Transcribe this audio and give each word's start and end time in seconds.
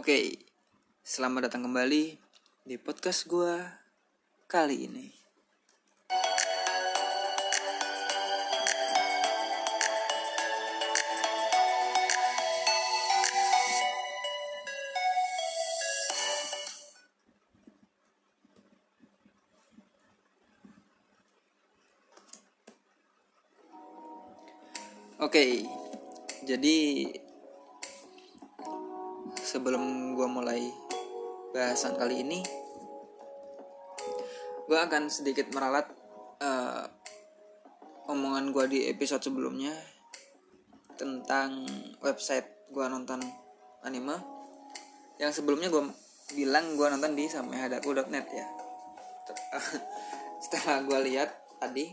Oke, 0.00 0.32
selamat 1.04 1.52
datang 1.52 1.68
kembali 1.68 2.16
di 2.64 2.76
podcast 2.80 3.28
gue 3.28 3.52
kali 4.48 4.88
ini. 4.88 5.12
Oke, 25.20 25.68
jadi 26.48 27.04
sebelum 29.50 30.14
gue 30.14 30.28
mulai 30.30 30.70
bahasan 31.50 31.98
kali 31.98 32.22
ini, 32.22 32.46
gue 34.70 34.78
akan 34.78 35.10
sedikit 35.10 35.50
meralat 35.50 35.90
uh, 36.38 36.86
omongan 38.06 38.54
gue 38.54 38.64
di 38.70 38.78
episode 38.86 39.26
sebelumnya 39.26 39.74
tentang 40.94 41.66
website 41.98 42.70
gue 42.70 42.86
nonton 42.86 43.18
anime. 43.82 44.14
Yang 45.18 45.42
sebelumnya 45.42 45.66
gue 45.66 45.82
bilang 46.38 46.78
gue 46.78 46.86
nonton 46.86 47.18
di 47.18 47.26
samehadaku.net 47.26 48.26
ya. 48.30 48.46
Setelah 50.46 50.86
gue 50.86 50.98
lihat 51.10 51.30
tadi 51.58 51.90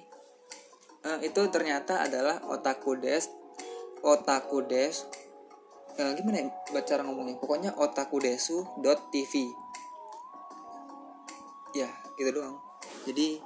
uh, 1.10 1.20
itu 1.26 1.42
ternyata 1.50 2.06
adalah 2.06 2.46
otaku 2.46 3.02
des 3.02 3.26
otaku 4.06 4.62
des 4.70 4.94
uh, 5.98 6.12
gimana 6.16 6.36
ya 6.42 6.46
baca 6.74 6.94
ngomongnya? 7.04 7.36
Pokoknya 7.42 7.72
otakudesu.tv 7.76 9.34
ya 11.76 11.90
gitu 12.18 12.30
doang. 12.34 12.58
Jadi 13.06 13.38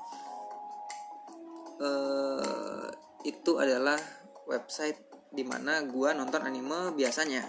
uh, 1.81 2.87
itu 3.27 3.51
adalah 3.59 3.97
website 4.47 4.99
di 5.31 5.43
mana 5.47 5.83
gua 5.87 6.11
nonton 6.15 6.43
anime 6.43 6.95
biasanya. 6.95 7.43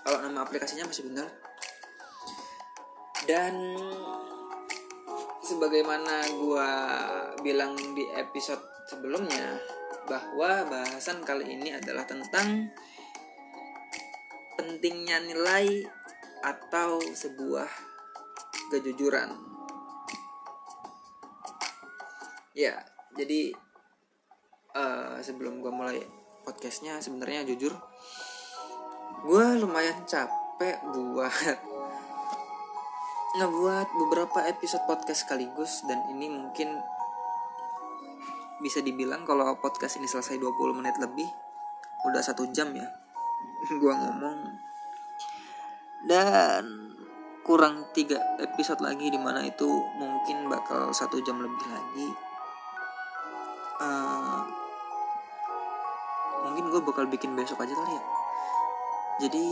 Kalau 0.00 0.24
nama 0.24 0.48
aplikasinya 0.48 0.88
masih 0.88 1.12
benar 1.12 1.28
dan 3.28 3.52
sebagaimana 5.44 6.24
gua 6.40 6.68
bilang 7.44 7.76
di 7.92 8.02
episode 8.16 8.64
sebelumnya 8.88 9.60
bahwa 10.08 10.66
bahasan 10.66 11.22
kali 11.22 11.46
ini 11.54 11.70
adalah 11.76 12.02
tentang 12.08 12.72
pentingnya 14.80 15.20
nilai 15.20 15.84
atau 16.40 17.04
sebuah 17.04 17.68
kejujuran. 18.72 19.28
Ya, 22.56 22.80
jadi 23.12 23.52
uh, 24.72 25.20
sebelum 25.20 25.60
gue 25.60 25.68
mulai 25.68 26.00
podcastnya 26.48 26.96
sebenarnya 27.04 27.44
jujur, 27.44 27.76
gue 29.28 29.46
lumayan 29.60 30.00
capek 30.08 30.80
buat 30.88 31.28
ngebuat 33.36 33.88
beberapa 34.00 34.48
episode 34.48 34.88
podcast 34.88 35.28
sekaligus 35.28 35.84
dan 35.84 36.08
ini 36.08 36.32
mungkin 36.32 36.72
bisa 38.64 38.80
dibilang 38.80 39.28
kalau 39.28 39.60
podcast 39.60 40.00
ini 40.00 40.08
selesai 40.08 40.40
20 40.40 40.80
menit 40.80 40.96
lebih 40.96 41.28
udah 42.08 42.24
satu 42.24 42.48
jam 42.48 42.72
ya 42.72 42.88
gua 43.80 43.94
ngomong 43.96 44.49
dan 46.08 46.96
kurang 47.44 47.88
tiga 47.96 48.20
episode 48.40 48.80
lagi 48.80 49.10
di 49.10 49.18
mana 49.18 49.44
itu 49.44 49.68
mungkin 49.98 50.48
bakal 50.48 50.94
satu 50.94 51.20
jam 51.24 51.40
lebih 51.40 51.66
lagi. 51.66 52.08
Uh, 53.80 54.44
mungkin 56.46 56.68
gue 56.68 56.80
bakal 56.84 57.08
bikin 57.08 57.32
besok 57.36 57.64
aja 57.64 57.72
kali 57.72 57.92
ya. 57.96 58.04
Jadi 59.20 59.46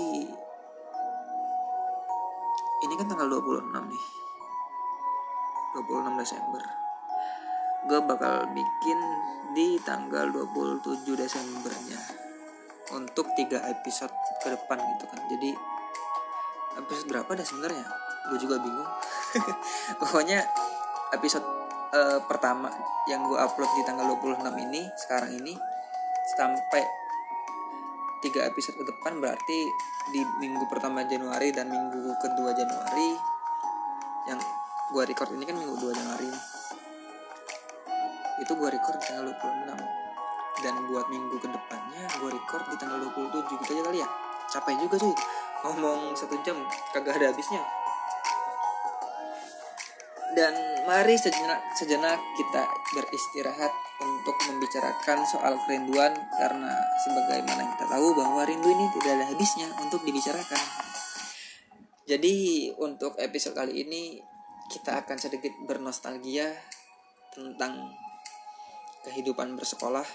ini 2.79 2.95
kan 2.95 3.07
tanggal 3.11 3.29
26 3.29 3.69
nih. 3.75 4.05
26 5.77 6.21
Desember. 6.21 6.63
Gue 7.89 8.01
bakal 8.05 8.49
bikin 8.53 8.99
di 9.53 9.81
tanggal 9.83 10.29
27 10.31 11.19
Desembernya 11.19 12.01
untuk 12.93 13.29
tiga 13.37 13.65
episode 13.69 14.13
ke 14.41 14.49
depan 14.53 14.81
gitu 14.97 15.05
kan. 15.09 15.21
Jadi 15.29 15.78
episode 16.79 17.11
berapa 17.11 17.31
dah 17.35 17.47
sebenarnya? 17.47 17.85
Gue 18.31 18.39
juga 18.39 18.57
bingung. 18.63 18.89
Pokoknya 20.01 20.47
episode 21.13 21.45
uh, 21.93 22.21
pertama 22.25 22.71
yang 23.09 23.25
gue 23.27 23.39
upload 23.39 23.71
di 23.77 23.83
tanggal 23.85 24.07
26 24.21 24.45
ini 24.69 24.83
sekarang 25.07 25.31
ini 25.35 25.55
sampai 26.37 26.85
tiga 28.21 28.45
episode 28.51 28.77
ke 28.77 28.85
depan 28.85 29.23
berarti 29.23 29.59
di 30.13 30.21
minggu 30.43 30.67
pertama 30.69 31.07
Januari 31.07 31.55
dan 31.55 31.71
minggu 31.71 32.13
kedua 32.19 32.51
Januari 32.53 33.11
yang 34.29 34.41
gue 34.93 35.03
record 35.05 35.33
ini 35.33 35.45
kan 35.45 35.57
minggu 35.57 35.77
2 35.79 35.99
Januari 36.01 36.33
itu 38.39 38.53
gue 38.55 38.69
record 38.69 38.97
di 39.01 39.05
tanggal 39.09 39.29
26 39.31 40.65
dan 40.65 40.75
buat 40.91 41.07
minggu 41.07 41.37
ke 41.39 41.49
depannya 41.49 42.03
gue 42.19 42.31
record 42.35 42.65
di 42.73 42.77
tanggal 42.77 42.99
27 42.99 43.63
gitu 43.65 43.73
aja 43.79 43.83
kali 43.89 44.01
ya. 44.03 44.09
Capek 44.49 44.81
juga 44.81 44.97
cuy 44.97 45.13
ngomong 45.67 46.15
satu 46.15 46.39
jam 46.47 46.59
kagak 46.95 47.19
ada 47.19 47.35
habisnya 47.35 47.63
dan 50.39 50.55
mari 50.87 51.19
sejenak, 51.19 51.59
sejenak 51.75 52.21
kita 52.39 52.63
beristirahat 52.95 53.75
untuk 53.99 54.37
membicarakan 54.47 55.19
soal 55.27 55.59
kerinduan 55.67 56.15
karena 56.39 56.79
sebagaimana 57.03 57.75
kita 57.75 57.85
tahu 57.91 58.15
bahwa 58.15 58.47
rindu 58.47 58.71
ini 58.71 58.87
tidak 58.95 59.19
ada 59.19 59.25
habisnya 59.35 59.67
untuk 59.83 59.99
dibicarakan. 60.07 60.63
Jadi 62.07 62.71
untuk 62.79 63.19
episode 63.19 63.59
kali 63.59 63.83
ini 63.83 64.23
kita 64.71 65.03
akan 65.03 65.19
sedikit 65.19 65.53
bernostalgia 65.67 66.55
tentang 67.35 67.91
kehidupan 69.09 69.59
bersekolah 69.59 70.07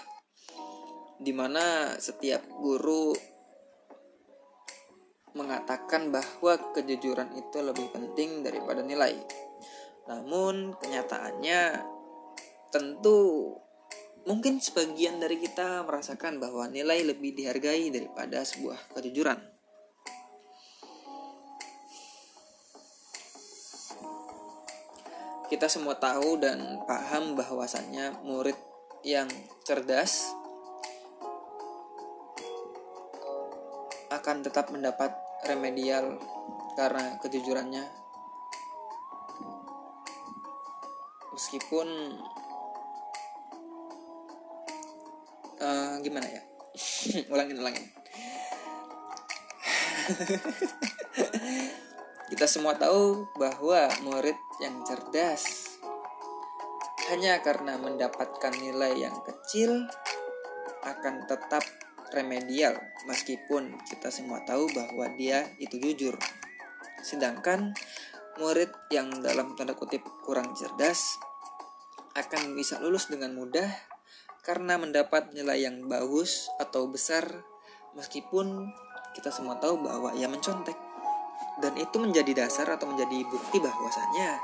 di 1.20 1.36
mana 1.36 1.94
setiap 2.00 2.42
guru 2.48 3.12
mengatakan 5.34 6.14
bahwa 6.14 6.54
kejujuran 6.72 7.34
itu 7.34 7.58
lebih 7.58 7.90
penting 7.90 8.46
daripada 8.46 8.80
nilai. 8.80 9.18
Namun 10.06 10.78
kenyataannya 10.78 11.82
tentu 12.70 13.50
mungkin 14.24 14.62
sebagian 14.62 15.18
dari 15.18 15.36
kita 15.42 15.84
merasakan 15.84 16.38
bahwa 16.38 16.70
nilai 16.70 17.02
lebih 17.04 17.34
dihargai 17.34 17.90
daripada 17.90 18.46
sebuah 18.46 18.94
kejujuran. 18.94 19.38
Kita 25.50 25.68
semua 25.68 25.94
tahu 26.00 26.40
dan 26.40 26.82
paham 26.88 27.36
bahwasannya 27.36 28.24
murid 28.24 28.56
yang 29.04 29.28
cerdas 29.62 30.32
akan 34.24 34.40
tetap 34.40 34.72
mendapat 34.72 35.12
remedial 35.44 36.16
karena 36.80 37.20
kejujurannya. 37.20 37.84
Meskipun 41.36 42.16
uh, 45.60 46.00
gimana 46.00 46.24
ya? 46.24 46.40
Ulangin 47.36 47.60
ulangin. 47.60 47.84
Kita 52.32 52.48
semua 52.48 52.80
tahu 52.80 53.28
bahwa 53.36 53.92
murid 54.08 54.40
yang 54.64 54.80
cerdas 54.88 55.76
hanya 57.12 57.44
karena 57.44 57.76
mendapatkan 57.76 58.56
nilai 58.56 59.04
yang 59.04 59.20
kecil 59.20 59.84
akan 60.80 61.28
tetap 61.28 61.83
remedial 62.14 62.78
meskipun 63.10 63.76
kita 63.84 64.08
semua 64.08 64.40
tahu 64.46 64.70
bahwa 64.70 65.10
dia 65.18 65.50
itu 65.58 65.76
jujur. 65.82 66.14
Sedangkan 67.02 67.74
murid 68.38 68.70
yang 68.94 69.10
dalam 69.20 69.58
tanda 69.58 69.74
kutip 69.74 70.02
kurang 70.22 70.54
cerdas 70.54 71.18
akan 72.14 72.54
bisa 72.54 72.78
lulus 72.78 73.10
dengan 73.10 73.34
mudah 73.34 73.66
karena 74.46 74.78
mendapat 74.78 75.34
nilai 75.34 75.66
yang 75.66 75.90
bagus 75.90 76.46
atau 76.62 76.86
besar 76.86 77.26
meskipun 77.98 78.70
kita 79.14 79.34
semua 79.34 79.58
tahu 79.58 79.82
bahwa 79.82 80.14
ia 80.14 80.30
mencontek. 80.30 80.78
Dan 81.58 81.78
itu 81.78 82.02
menjadi 82.02 82.46
dasar 82.46 82.66
atau 82.74 82.90
menjadi 82.90 83.26
bukti 83.30 83.62
bahwasanya 83.62 84.42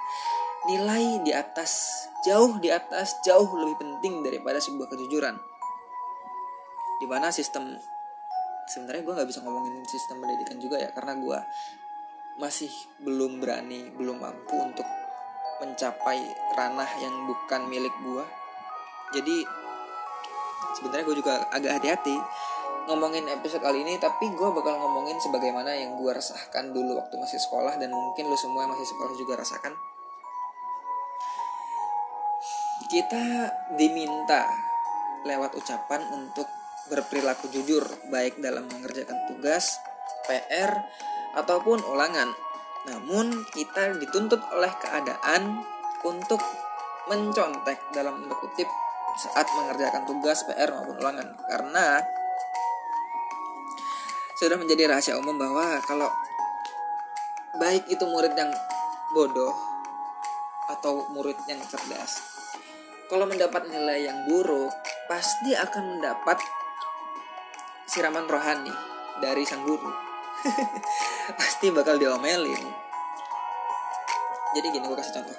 nilai 0.70 1.22
di 1.26 1.32
atas 1.34 2.06
jauh 2.26 2.60
di 2.60 2.68
atas 2.68 3.18
jauh 3.24 3.48
lebih 3.56 3.80
penting 3.80 4.20
daripada 4.20 4.60
sebuah 4.60 4.92
kejujuran 4.92 5.49
di 7.00 7.06
mana 7.08 7.32
sistem 7.32 7.74
sebenarnya 8.68 9.02
gue 9.02 9.14
nggak 9.16 9.28
bisa 9.28 9.40
ngomongin 9.42 9.82
sistem 9.88 10.22
pendidikan 10.22 10.60
juga 10.60 10.76
ya 10.78 10.92
karena 10.94 11.16
gue 11.16 11.38
masih 12.38 12.70
belum 13.02 13.42
berani, 13.42 13.90
belum 13.96 14.22
mampu 14.22 14.56
untuk 14.56 14.86
mencapai 15.60 16.24
ranah 16.56 16.88
yang 17.02 17.28
bukan 17.28 17.68
milik 17.68 17.92
gue. 18.00 18.24
Jadi 19.12 19.44
sebenarnya 20.78 21.04
gue 21.04 21.16
juga 21.18 21.32
agak 21.50 21.82
hati-hati 21.82 22.16
ngomongin 22.88 23.28
episode 23.28 23.60
kali 23.60 23.84
ini 23.84 24.00
tapi 24.00 24.32
gue 24.32 24.48
bakal 24.56 24.74
ngomongin 24.80 25.20
sebagaimana 25.20 25.74
yang 25.76 26.00
gue 26.00 26.10
rasakan 26.10 26.72
dulu 26.72 26.96
waktu 26.96 27.14
masih 27.20 27.36
sekolah 27.36 27.76
dan 27.76 27.92
mungkin 27.92 28.26
lo 28.30 28.38
semua 28.38 28.64
yang 28.64 28.72
masih 28.72 28.88
sekolah 28.88 29.12
juga 29.20 29.36
rasakan 29.36 29.74
kita 32.90 33.52
diminta 33.78 34.50
lewat 35.22 35.54
ucapan 35.54 36.02
untuk 36.10 36.48
berperilaku 36.90 37.46
jujur 37.54 37.86
baik 38.10 38.42
dalam 38.42 38.66
mengerjakan 38.66 39.16
tugas, 39.30 39.78
PR, 40.26 40.74
ataupun 41.38 41.78
ulangan. 41.86 42.34
Namun 42.90 43.46
kita 43.54 43.94
dituntut 43.94 44.42
oleh 44.50 44.72
keadaan 44.82 45.62
untuk 46.02 46.42
mencontek 47.06 47.78
dalam 47.94 48.26
kutip 48.26 48.66
saat 49.16 49.46
mengerjakan 49.54 50.02
tugas, 50.10 50.42
PR 50.44 50.74
maupun 50.74 50.98
ulangan. 50.98 51.38
Karena 51.46 52.02
sudah 54.42 54.56
menjadi 54.58 54.90
rahasia 54.90 55.14
umum 55.14 55.38
bahwa 55.38 55.78
kalau 55.86 56.10
baik 57.60 57.86
itu 57.86 58.02
murid 58.08 58.34
yang 58.34 58.50
bodoh 59.14 59.54
atau 60.70 61.06
murid 61.12 61.36
yang 61.50 61.60
cerdas, 61.66 62.22
kalau 63.10 63.26
mendapat 63.26 63.66
nilai 63.66 64.06
yang 64.06 64.24
buruk, 64.30 64.70
pasti 65.10 65.50
akan 65.52 65.98
mendapat 65.98 66.38
siraman 67.90 68.30
rohani 68.30 68.70
dari 69.18 69.42
sang 69.42 69.66
guru. 69.66 69.90
pasti 71.38 71.74
bakal 71.74 71.98
diomelin. 71.98 72.62
Jadi 74.54 74.66
gini 74.70 74.86
gue 74.86 74.96
kasih 74.96 75.20
contoh. 75.20 75.38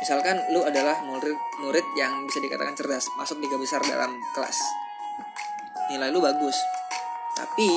Misalkan 0.00 0.36
lu 0.54 0.64
adalah 0.64 1.02
murid 1.04 1.36
murid 1.60 1.84
yang 1.98 2.24
bisa 2.24 2.40
dikatakan 2.40 2.72
cerdas, 2.78 3.10
masuk 3.18 3.42
tiga 3.42 3.58
besar 3.60 3.82
dalam 3.84 4.16
kelas. 4.32 4.58
Nilai 5.92 6.08
lu 6.08 6.22
bagus, 6.22 6.56
tapi 7.36 7.68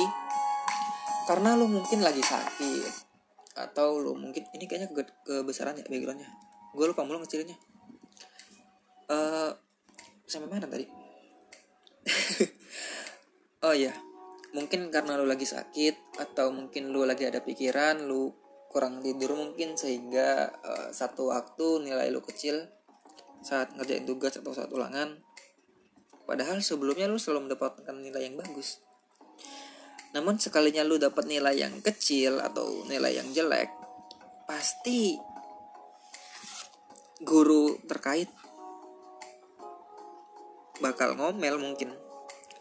karena 1.28 1.58
lu 1.58 1.68
mungkin 1.68 2.00
lagi 2.00 2.22
sakit 2.22 2.92
atau 3.54 4.02
lu 4.02 4.18
mungkin 4.18 4.44
ini 4.52 4.66
kayaknya 4.66 4.90
ke 4.92 5.02
kebesaran 5.24 5.78
ya 5.78 5.86
backgroundnya 5.86 6.26
gue 6.74 6.84
lupa 6.90 7.06
mulu 7.06 7.22
ngecilinnya 7.22 7.54
uh, 9.08 9.54
sampai 10.26 10.48
mana 10.50 10.66
tadi 10.66 10.84
oh 13.64 13.74
ya 13.74 13.96
mungkin 14.54 14.92
karena 14.92 15.18
lu 15.18 15.26
lagi 15.26 15.48
sakit 15.48 16.20
atau 16.20 16.54
mungkin 16.54 16.94
lu 16.94 17.02
lagi 17.02 17.26
ada 17.26 17.42
pikiran 17.42 18.06
lu 18.06 18.30
kurang 18.74 18.98
tidur 19.02 19.38
mungkin 19.38 19.78
sehingga 19.78 20.50
uh, 20.50 20.88
satu 20.90 21.30
waktu 21.30 21.86
nilai 21.86 22.10
lu 22.10 22.18
kecil 22.22 22.66
saat 23.44 23.70
ngerjain 23.76 24.02
tugas 24.02 24.34
atau 24.34 24.50
saat 24.50 24.72
ulangan. 24.74 25.20
Padahal 26.24 26.58
sebelumnya 26.64 27.06
lu 27.06 27.20
selalu 27.20 27.52
mendapatkan 27.52 27.94
nilai 27.94 28.26
yang 28.26 28.40
bagus. 28.40 28.80
Namun 30.16 30.40
sekalinya 30.40 30.82
lu 30.82 30.96
dapat 30.98 31.28
nilai 31.28 31.54
yang 31.54 31.78
kecil 31.84 32.40
atau 32.40 32.82
nilai 32.88 33.14
yang 33.14 33.28
jelek, 33.30 33.68
pasti 34.48 35.20
guru 37.22 37.78
terkait 37.84 38.32
bakal 40.80 41.14
ngomel 41.14 41.60
mungkin. 41.60 41.92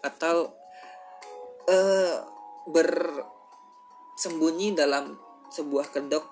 Atau 0.04 0.52
uh, 1.68 2.16
bersembunyi 2.68 4.76
dalam 4.76 5.20
sebuah 5.52 5.92
kedok 5.92 6.26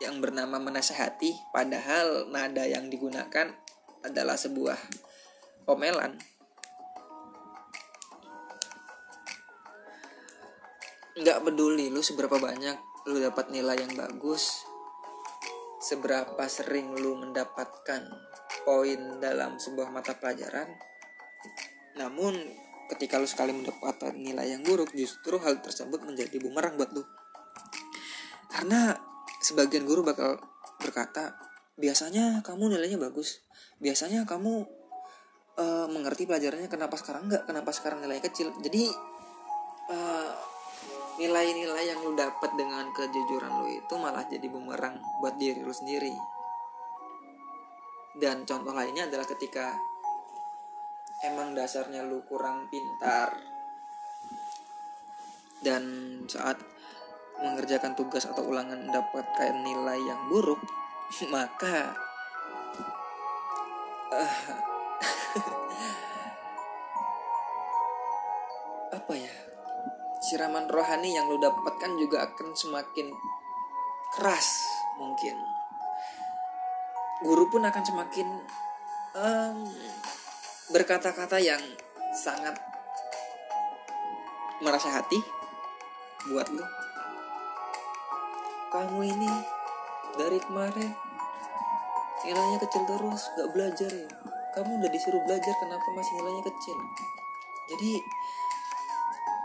yang 0.00 0.20
bernama 0.20 0.56
menasehati 0.56 1.52
padahal 1.52 2.32
nada 2.32 2.64
yang 2.64 2.88
digunakan 2.88 3.52
adalah 4.00 4.36
sebuah 4.36 4.78
komelan 5.68 6.16
nggak 11.20 11.38
peduli 11.44 11.92
lu 11.92 12.00
seberapa 12.00 12.40
banyak 12.40 12.80
lu 13.12 13.20
dapat 13.20 13.52
nilai 13.52 13.76
yang 13.76 13.92
bagus 13.92 14.64
seberapa 15.84 16.40
sering 16.48 16.96
lu 16.96 17.20
mendapatkan 17.20 18.08
poin 18.64 19.00
dalam 19.20 19.60
sebuah 19.60 19.92
mata 19.92 20.16
pelajaran 20.16 20.68
namun 21.96 22.36
ketika 22.90 23.22
lu 23.22 23.28
sekali 23.30 23.54
mendapatkan 23.54 24.10
nilai 24.18 24.58
yang 24.58 24.66
buruk 24.66 24.90
justru 24.90 25.38
hal 25.38 25.62
tersebut 25.62 26.02
menjadi 26.02 26.36
bumerang 26.42 26.74
buat 26.74 26.90
lu. 26.90 27.06
Karena 28.50 28.98
sebagian 29.38 29.86
guru 29.86 30.02
bakal 30.02 30.42
berkata 30.82 31.38
biasanya 31.78 32.42
kamu 32.42 32.74
nilainya 32.74 32.98
bagus. 32.98 33.46
Biasanya 33.78 34.26
kamu 34.26 34.66
uh, 35.56 35.86
mengerti 35.86 36.26
pelajarannya 36.26 36.66
kenapa 36.66 36.98
sekarang 36.98 37.30
enggak 37.30 37.46
kenapa 37.46 37.70
sekarang 37.70 38.02
nilainya 38.02 38.26
kecil. 38.26 38.50
Jadi 38.58 38.90
uh, 39.94 40.32
nilai-nilai 41.20 41.84
yang 41.84 42.00
lu 42.02 42.16
dapat 42.16 42.56
dengan 42.56 42.88
kejujuran 42.96 43.52
lu 43.60 43.66
itu 43.70 43.94
malah 44.00 44.24
jadi 44.26 44.46
bumerang 44.50 44.98
buat 45.22 45.38
diri 45.38 45.62
lu 45.62 45.72
sendiri. 45.72 46.12
Dan 48.18 48.42
contoh 48.44 48.74
lainnya 48.74 49.06
adalah 49.06 49.24
ketika 49.24 49.78
emang 51.24 51.52
dasarnya 51.52 52.04
lu 52.04 52.24
kurang 52.24 52.68
pintar. 52.72 53.36
Dan 55.60 55.84
saat 56.24 56.56
mengerjakan 57.40 57.96
tugas 57.96 58.28
atau 58.28 58.44
ulangan 58.44 58.80
mendapatkan 58.84 59.52
nilai 59.64 59.96
yang 59.96 60.28
buruk 60.28 60.60
maka 61.34 61.96
uh, 64.12 64.36
apa 69.00 69.12
ya 69.16 69.32
siraman 70.20 70.68
rohani 70.68 71.16
yang 71.16 71.32
lo 71.32 71.40
dapatkan 71.40 71.96
juga 71.96 72.28
akan 72.28 72.52
semakin 72.52 73.08
keras 74.12 74.68
mungkin. 75.00 75.32
Guru 77.24 77.48
pun 77.48 77.64
akan 77.64 77.84
semakin 77.84 78.28
um, 79.16 79.64
berkata-kata 80.70 81.42
yang 81.42 81.60
sangat 82.14 82.54
merasa 84.62 84.90
hati 84.90 85.18
buat 86.30 86.46
lo 86.52 86.66
kamu 88.70 89.02
ini 89.02 89.32
dari 90.14 90.38
kemarin 90.38 90.94
nilainya 92.22 92.58
kecil 92.62 92.82
terus 92.86 93.22
gak 93.34 93.50
belajar 93.50 93.90
ya. 93.90 94.08
Kamu 94.50 94.82
udah 94.82 94.90
disuruh 94.90 95.22
belajar 95.26 95.54
kenapa 95.62 95.86
masih 95.94 96.12
nilainya 96.18 96.42
kecil? 96.46 96.76
Jadi 97.70 97.92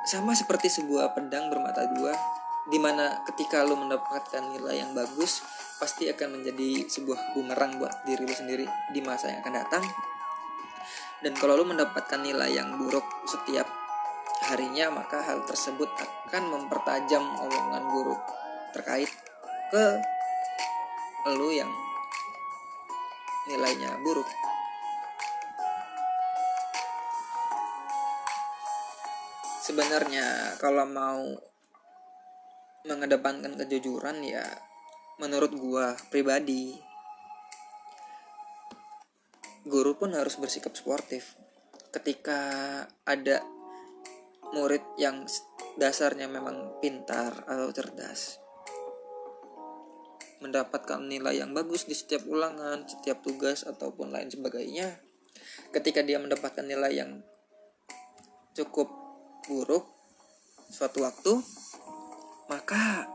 sama 0.05 0.33
seperti 0.33 0.69
sebuah 0.69 1.13
pedang 1.13 1.49
bermata 1.49 1.85
dua 1.93 2.13
di 2.69 2.81
mana 2.81 3.21
ketika 3.29 3.61
lo 3.61 3.77
mendapatkan 3.77 4.41
nilai 4.49 4.81
yang 4.81 4.93
bagus 4.97 5.45
pasti 5.77 6.09
akan 6.09 6.41
menjadi 6.41 6.89
sebuah 6.89 7.37
bumerang 7.37 7.77
buat 7.77 8.05
diri 8.05 8.25
lo 8.25 8.33
sendiri 8.33 8.65
di 8.93 9.01
masa 9.05 9.29
yang 9.29 9.45
akan 9.45 9.53
datang 9.61 9.85
dan 11.23 11.33
kalau 11.39 11.55
lo 11.55 11.63
mendapatkan 11.63 12.19
nilai 12.19 12.55
yang 12.57 12.75
buruk 12.75 13.05
setiap 13.29 13.67
harinya 14.51 14.91
maka 14.91 15.23
hal 15.23 15.47
tersebut 15.47 15.87
akan 16.27 16.43
mempertajam 16.51 17.23
omongan 17.23 17.83
guru 17.87 18.15
terkait 18.75 19.07
ke 19.71 19.85
lo 21.31 21.49
yang 21.49 21.71
nilainya 23.49 23.97
buruk. 24.01 24.27
Sebenarnya 29.65 30.53
kalau 30.61 30.85
mau 30.85 31.25
mengedepankan 32.85 33.57
kejujuran 33.57 34.21
ya 34.21 34.45
menurut 35.17 35.49
gua 35.57 35.97
pribadi 36.13 36.77
guru 39.65 39.97
pun 39.97 40.13
harus 40.13 40.37
bersikap 40.37 40.77
sportif 40.77 41.33
ketika 41.89 42.37
ada 43.01 43.41
murid 44.53 44.85
yang 45.01 45.25
dasarnya 45.81 46.29
memang 46.29 46.77
pintar 46.79 47.33
atau 47.49 47.73
cerdas 47.73 48.37
mendapatkan 50.37 51.01
nilai 51.01 51.41
yang 51.41 51.57
bagus 51.57 51.89
di 51.89 51.97
setiap 51.97 52.21
ulangan, 52.29 52.85
setiap 52.85 53.25
tugas 53.25 53.65
ataupun 53.65 54.13
lain 54.13 54.29
sebagainya. 54.29 55.01
Ketika 55.73 56.05
dia 56.05 56.21
mendapatkan 56.21 56.61
nilai 56.61 56.93
yang 56.93 57.25
cukup 58.53 58.85
buruk 59.49 59.89
suatu 60.69 61.01
waktu, 61.01 61.41
maka 62.45 63.09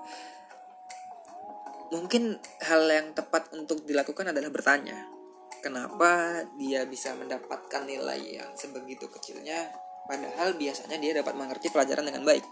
mungkin 1.94 2.42
hal 2.66 2.90
yang 2.90 3.14
tepat 3.14 3.54
untuk 3.54 3.86
dilakukan 3.86 4.34
adalah 4.34 4.50
bertanya, 4.50 5.19
kenapa 5.60 6.42
dia 6.56 6.84
bisa 6.88 7.12
mendapatkan 7.16 7.84
nilai 7.86 8.40
yang 8.40 8.50
sebegitu 8.56 9.06
kecilnya, 9.08 9.70
padahal 10.08 10.56
biasanya 10.56 10.96
dia 10.98 11.12
dapat 11.16 11.36
mengerti 11.36 11.70
pelajaran 11.70 12.08
dengan 12.08 12.24
baik. 12.24 12.44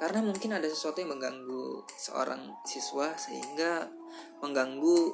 karena 0.00 0.24
mungkin 0.24 0.56
ada 0.56 0.64
sesuatu 0.64 1.04
yang 1.04 1.12
mengganggu 1.12 1.84
seorang 1.92 2.56
siswa 2.64 3.12
sehingga 3.20 3.84
mengganggu 4.40 5.12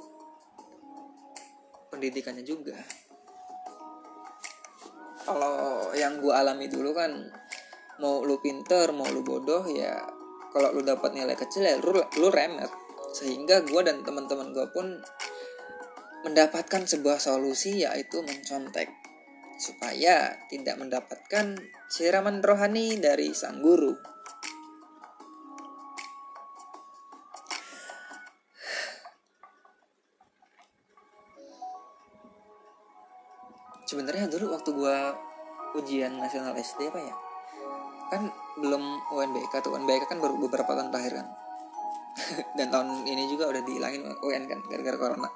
pendidikannya 1.91 2.47
juga 2.47 2.79
kalau 5.27 5.91
yang 5.91 6.23
gue 6.23 6.31
alami 6.31 6.71
dulu 6.71 6.95
kan 6.95 7.11
mau 7.99 8.23
lu 8.23 8.39
pinter 8.39 8.95
mau 8.95 9.11
lu 9.11 9.27
bodoh 9.27 9.67
ya 9.67 10.07
kalau 10.55 10.71
lu 10.71 10.87
dapat 10.87 11.19
nilai 11.19 11.35
kecil 11.35 11.67
ya 11.67 11.75
lu, 11.83 11.99
lu 12.23 12.29
remet 12.31 12.71
sehingga 13.11 13.67
gue 13.67 13.81
dan 13.83 14.07
teman-teman 14.07 14.55
gue 14.55 14.67
pun 14.71 14.87
mendapatkan 16.26 16.83
sebuah 16.90 17.23
solusi 17.23 17.87
yaitu 17.87 18.18
mencontek 18.18 18.90
supaya 19.62 20.35
tidak 20.50 20.75
mendapatkan 20.75 21.54
siraman 21.87 22.42
rohani 22.42 22.99
dari 22.99 23.30
sang 23.30 23.62
guru. 23.62 23.95
Sebenarnya 33.87 34.26
dulu 34.26 34.50
waktu 34.50 34.71
gue 34.75 34.99
ujian 35.78 36.18
nasional 36.18 36.59
SD 36.59 36.90
apa 36.90 37.00
ya? 37.06 37.14
Kan 38.11 38.35
belum 38.59 38.83
UNBK 39.14 39.62
tuh 39.62 39.78
UNBK 39.78 40.11
kan 40.11 40.18
baru 40.18 40.35
beberapa 40.42 40.75
tahun 40.75 40.90
terakhir 40.90 41.23
kan. 41.23 41.28
Dan 42.59 42.75
tahun 42.75 43.06
ini 43.06 43.30
juga 43.30 43.47
udah 43.47 43.62
dihilangin 43.62 44.11
UN 44.26 44.50
kan 44.50 44.59
gara-gara 44.66 44.99
corona 44.99 45.30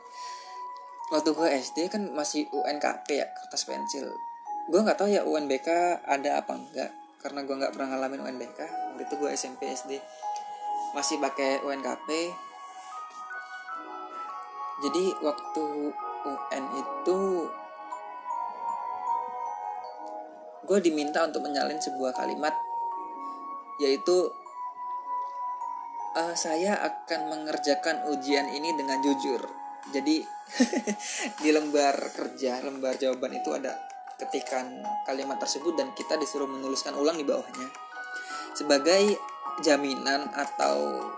waktu 1.10 1.30
gue 1.34 1.48
SD 1.58 1.78
kan 1.90 2.02
masih 2.14 2.46
UNKP 2.54 3.18
ya 3.18 3.26
kertas 3.34 3.66
pensil. 3.66 4.10
Gue 4.70 4.80
nggak 4.82 4.98
tahu 4.98 5.10
ya 5.10 5.26
UNBK 5.26 5.68
ada 6.06 6.38
apa 6.38 6.54
enggak 6.54 6.90
karena 7.20 7.44
gue 7.44 7.52
nggak 7.52 7.72
pernah 7.76 7.88
ngalamin 7.92 8.24
UNBK 8.24 8.58
waktu 8.64 9.02
itu 9.04 9.14
gue 9.20 9.30
SMP 9.36 9.68
SD 9.68 9.92
masih 10.96 11.20
pakai 11.20 11.60
UNKP 11.60 12.08
jadi 14.80 15.04
waktu 15.20 15.64
UN 16.24 16.64
itu 16.80 17.18
gue 20.64 20.78
diminta 20.80 21.28
untuk 21.28 21.44
menyalin 21.44 21.76
sebuah 21.76 22.16
kalimat 22.16 22.56
yaitu 23.84 24.32
uh, 26.16 26.34
saya 26.36 26.80
akan 26.80 27.28
mengerjakan 27.28 28.08
ujian 28.16 28.48
ini 28.48 28.72
dengan 28.80 28.96
jujur 29.04 29.59
jadi 29.88 30.20
di 31.42 31.50
lembar 31.50 31.96
kerja 32.12 32.60
lembar 32.60 33.00
jawaban 33.00 33.32
itu 33.40 33.50
ada 33.56 33.72
ketikan 34.20 34.84
kalimat 35.08 35.40
tersebut 35.40 35.72
dan 35.80 35.96
kita 35.96 36.20
disuruh 36.20 36.44
menuliskan 36.44 36.92
ulang 36.92 37.16
di 37.16 37.24
bawahnya. 37.24 37.68
Sebagai 38.52 39.16
jaminan 39.64 40.28
atau 40.36 41.08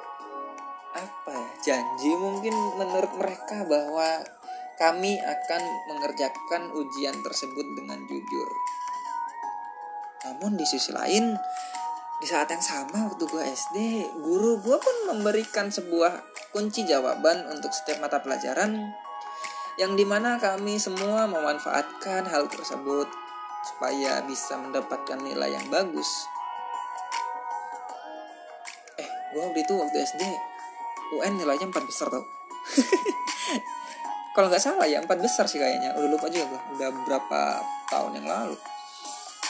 apa 0.92 1.32
ya 1.32 1.48
janji 1.72 2.12
mungkin 2.14 2.52
menurut 2.78 3.12
mereka 3.16 3.64
bahwa 3.64 4.22
kami 4.76 5.16
akan 5.18 5.62
mengerjakan 5.88 6.68
ujian 6.74 7.16
tersebut 7.24 7.66
dengan 7.74 7.98
jujur. 8.06 8.48
Namun 10.22 10.54
di 10.54 10.66
sisi 10.68 10.94
lain 10.94 11.34
di 12.22 12.30
saat 12.30 12.46
yang 12.54 12.62
sama 12.62 13.10
waktu 13.10 13.26
gue 13.26 13.42
SD 13.42 13.78
guru 14.22 14.62
gue 14.62 14.78
pun 14.78 14.96
memberikan 15.10 15.74
sebuah 15.74 16.22
kunci 16.54 16.86
jawaban 16.86 17.50
untuk 17.50 17.74
setiap 17.74 17.98
mata 17.98 18.22
pelajaran 18.22 18.94
yang 19.74 19.98
di 19.98 20.06
mana 20.06 20.38
kami 20.38 20.78
semua 20.78 21.26
memanfaatkan 21.26 22.30
hal 22.30 22.46
tersebut 22.46 23.10
supaya 23.66 24.22
bisa 24.22 24.54
mendapatkan 24.54 25.18
nilai 25.18 25.50
yang 25.50 25.66
bagus. 25.66 26.30
Eh, 29.02 29.08
gue 29.34 29.42
waktu 29.42 29.66
itu 29.66 29.74
waktu 29.74 29.98
SD 30.06 30.22
UN 31.18 31.42
nilainya 31.42 31.74
4 31.74 31.90
besar 31.90 32.06
tau. 32.06 32.22
Kalau 34.38 34.46
nggak 34.46 34.62
salah 34.62 34.86
ya 34.86 35.02
4 35.02 35.10
besar 35.18 35.50
sih 35.50 35.58
kayaknya. 35.58 35.98
Udah 35.98 36.06
lupa 36.06 36.30
juga 36.30 36.54
gue. 36.54 36.60
Udah 36.78 36.88
berapa 37.02 37.40
tahun 37.90 38.22
yang 38.22 38.30
lalu. 38.30 38.56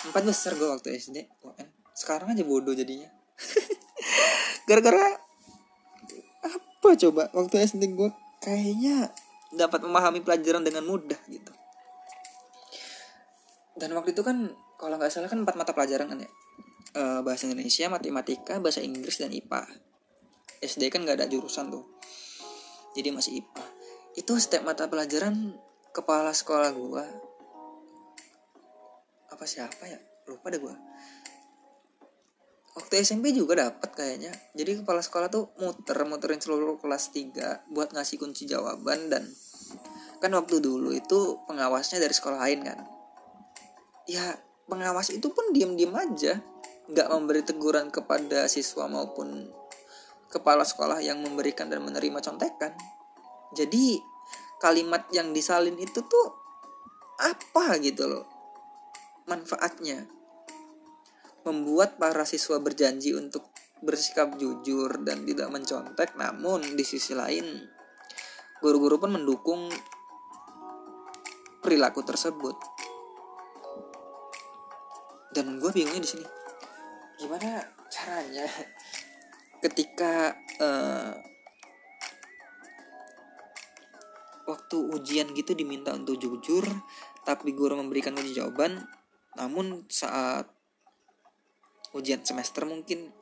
4 0.09 0.17
besar 0.25 0.57
gue 0.57 0.73
waktu 0.73 0.97
SD 0.97 1.29
UN. 1.45 1.82
Sekarang 1.93 2.33
aja 2.33 2.45
bodoh 2.45 2.73
jadinya. 2.73 3.09
Gara-gara 4.69 5.21
apa 6.43 6.89
coba 6.99 7.31
waktu 7.31 7.63
SD 7.63 7.95
gue 7.95 8.11
kayaknya 8.43 9.15
dapat 9.55 9.87
memahami 9.87 10.25
pelajaran 10.25 10.65
dengan 10.65 10.83
mudah 10.83 11.21
gitu. 11.31 11.53
Dan 13.77 13.95
waktu 13.95 14.17
itu 14.17 14.27
kan 14.27 14.51
kalau 14.81 14.99
nggak 14.99 15.13
salah 15.13 15.31
kan 15.31 15.47
empat 15.47 15.55
mata 15.55 15.73
pelajaran 15.77 16.11
kan 16.11 16.19
ya? 16.19 16.31
E, 16.93 17.03
bahasa 17.23 17.47
Indonesia 17.47 17.87
matematika 17.89 18.59
bahasa 18.59 18.83
Inggris 18.83 19.21
dan 19.21 19.33
IPA 19.33 19.63
SD 20.61 20.91
kan 20.91 21.07
nggak 21.07 21.23
ada 21.23 21.31
jurusan 21.31 21.71
tuh. 21.71 21.87
Jadi 22.99 23.09
masih 23.15 23.45
IPA 23.45 23.65
itu 24.13 24.33
setiap 24.37 24.67
mata 24.67 24.91
pelajaran 24.91 25.57
kepala 25.95 26.35
sekolah 26.35 26.71
gua. 26.75 27.05
Apa 29.33 29.45
siapa 29.49 29.89
ya? 29.89 30.03
Lupa 30.29 30.51
deh 30.51 30.61
gua 30.61 30.77
waktu 32.73 33.05
SMP 33.05 33.37
juga 33.37 33.69
dapat 33.69 33.91
kayaknya. 33.93 34.33
Jadi 34.57 34.81
kepala 34.81 35.05
sekolah 35.05 35.29
tuh 35.29 35.53
muter 35.61 35.97
muterin 36.09 36.41
seluruh 36.41 36.81
kelas 36.81 37.13
3 37.13 37.73
buat 37.73 37.93
ngasih 37.93 38.17
kunci 38.17 38.49
jawaban 38.49 39.13
dan 39.13 39.29
kan 40.23 40.31
waktu 40.33 40.63
dulu 40.63 40.95
itu 40.95 41.43
pengawasnya 41.45 42.01
dari 42.01 42.15
sekolah 42.15 42.39
lain 42.49 42.61
kan. 42.65 42.79
Ya 44.09 44.41
pengawas 44.69 45.13
itu 45.13 45.29
pun 45.31 45.53
diem 45.53 45.77
diem 45.77 45.93
aja. 45.93 46.41
Nggak 46.89 47.09
memberi 47.13 47.43
teguran 47.45 47.89
kepada 47.93 48.49
siswa 48.49 48.89
maupun 48.89 49.49
kepala 50.33 50.65
sekolah 50.65 51.05
yang 51.05 51.21
memberikan 51.21 51.69
dan 51.69 51.85
menerima 51.85 52.25
contekan. 52.25 52.73
Jadi 53.53 54.01
kalimat 54.63 55.05
yang 55.13 55.35
disalin 55.37 55.77
itu 55.77 56.01
tuh 56.07 56.27
apa 57.21 57.77
gitu 57.83 58.09
loh 58.09 58.27
manfaatnya 59.27 60.07
membuat 61.43 61.99
para 61.99 62.23
siswa 62.23 62.63
berjanji 62.63 63.15
untuk 63.15 63.51
bersikap 63.83 64.39
jujur 64.39 65.03
dan 65.03 65.27
tidak 65.27 65.49
mencontek. 65.51 66.15
Namun 66.15 66.79
di 66.79 66.85
sisi 66.87 67.13
lain 67.13 67.67
guru-guru 68.63 69.03
pun 69.03 69.19
mendukung 69.19 69.67
perilaku 71.63 72.07
tersebut. 72.07 72.55
Dan 75.35 75.59
gue 75.59 75.71
bingungnya 75.75 76.03
di 76.03 76.11
sini. 76.11 76.27
Gimana 77.19 77.63
caranya 77.91 78.47
ketika 79.63 80.35
uh, 80.59 81.15
waktu 84.47 84.77
ujian 84.91 85.31
gitu 85.33 85.55
diminta 85.55 85.95
untuk 85.95 86.19
jujur 86.19 86.67
tapi 87.23 87.55
guru 87.55 87.79
memberikan 87.79 88.11
kunci 88.13 88.35
jawaban 88.35 88.83
namun 89.39 89.87
saat 89.87 90.51
ujian 91.93 92.25
semester 92.25 92.65
mungkin 92.65 93.13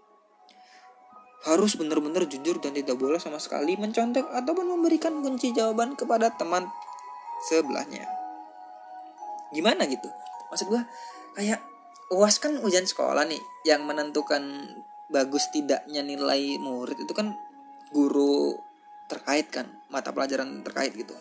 harus 1.40 1.72
benar-benar 1.80 2.28
jujur 2.28 2.60
dan 2.60 2.76
tidak 2.76 3.00
boleh 3.00 3.16
sama 3.16 3.40
sekali 3.40 3.72
mencontek 3.74 4.28
ataupun 4.28 4.76
memberikan 4.76 5.24
kunci 5.24 5.56
jawaban 5.56 5.96
kepada 5.96 6.28
teman 6.36 6.68
sebelahnya. 7.48 8.04
Gimana 9.50 9.88
gitu? 9.88 10.06
Maksud 10.52 10.68
gue 10.68 10.82
kayak 11.40 11.60
UAS 12.12 12.42
kan 12.42 12.60
ujian 12.60 12.84
sekolah 12.84 13.24
nih 13.24 13.40
yang 13.64 13.88
menentukan 13.88 14.42
bagus 15.08 15.48
tidaknya 15.50 16.04
nilai 16.04 16.60
murid 16.60 17.00
itu 17.00 17.12
kan 17.16 17.32
guru 17.90 18.54
terkait 19.10 19.50
kan 19.50 19.66
mata 19.88 20.12
pelajaran 20.12 20.60
terkait 20.62 20.92
gitu. 20.92 21.16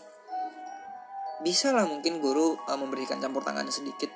Bisa 1.40 1.72
lah 1.72 1.88
mungkin 1.88 2.20
guru 2.20 2.60
uh, 2.60 2.78
memberikan 2.78 3.24
campur 3.24 3.42
tangannya 3.42 3.72
sedikit 3.72 4.12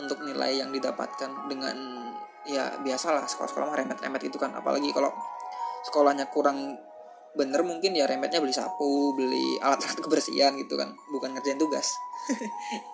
untuk 0.00 0.24
nilai 0.24 0.62
yang 0.62 0.70
didapatkan 0.72 1.50
dengan 1.50 1.76
ya 2.42 2.74
biasalah 2.82 3.28
sekolah-sekolah 3.28 3.66
mah 3.68 3.78
remet-remet 3.78 4.22
itu 4.26 4.38
kan. 4.40 4.54
Apalagi 4.56 4.90
kalau 4.94 5.12
sekolahnya 5.86 6.30
kurang 6.32 6.78
bener 7.32 7.64
mungkin 7.64 7.96
ya 7.96 8.04
remetnya 8.04 8.44
beli 8.44 8.52
sapu 8.52 9.16
beli 9.16 9.56
alat-alat 9.60 9.98
kebersihan 10.04 10.54
gitu 10.56 10.76
kan. 10.78 10.92
Bukan 11.12 11.36
ngerjain 11.36 11.58
tugas. 11.60 11.92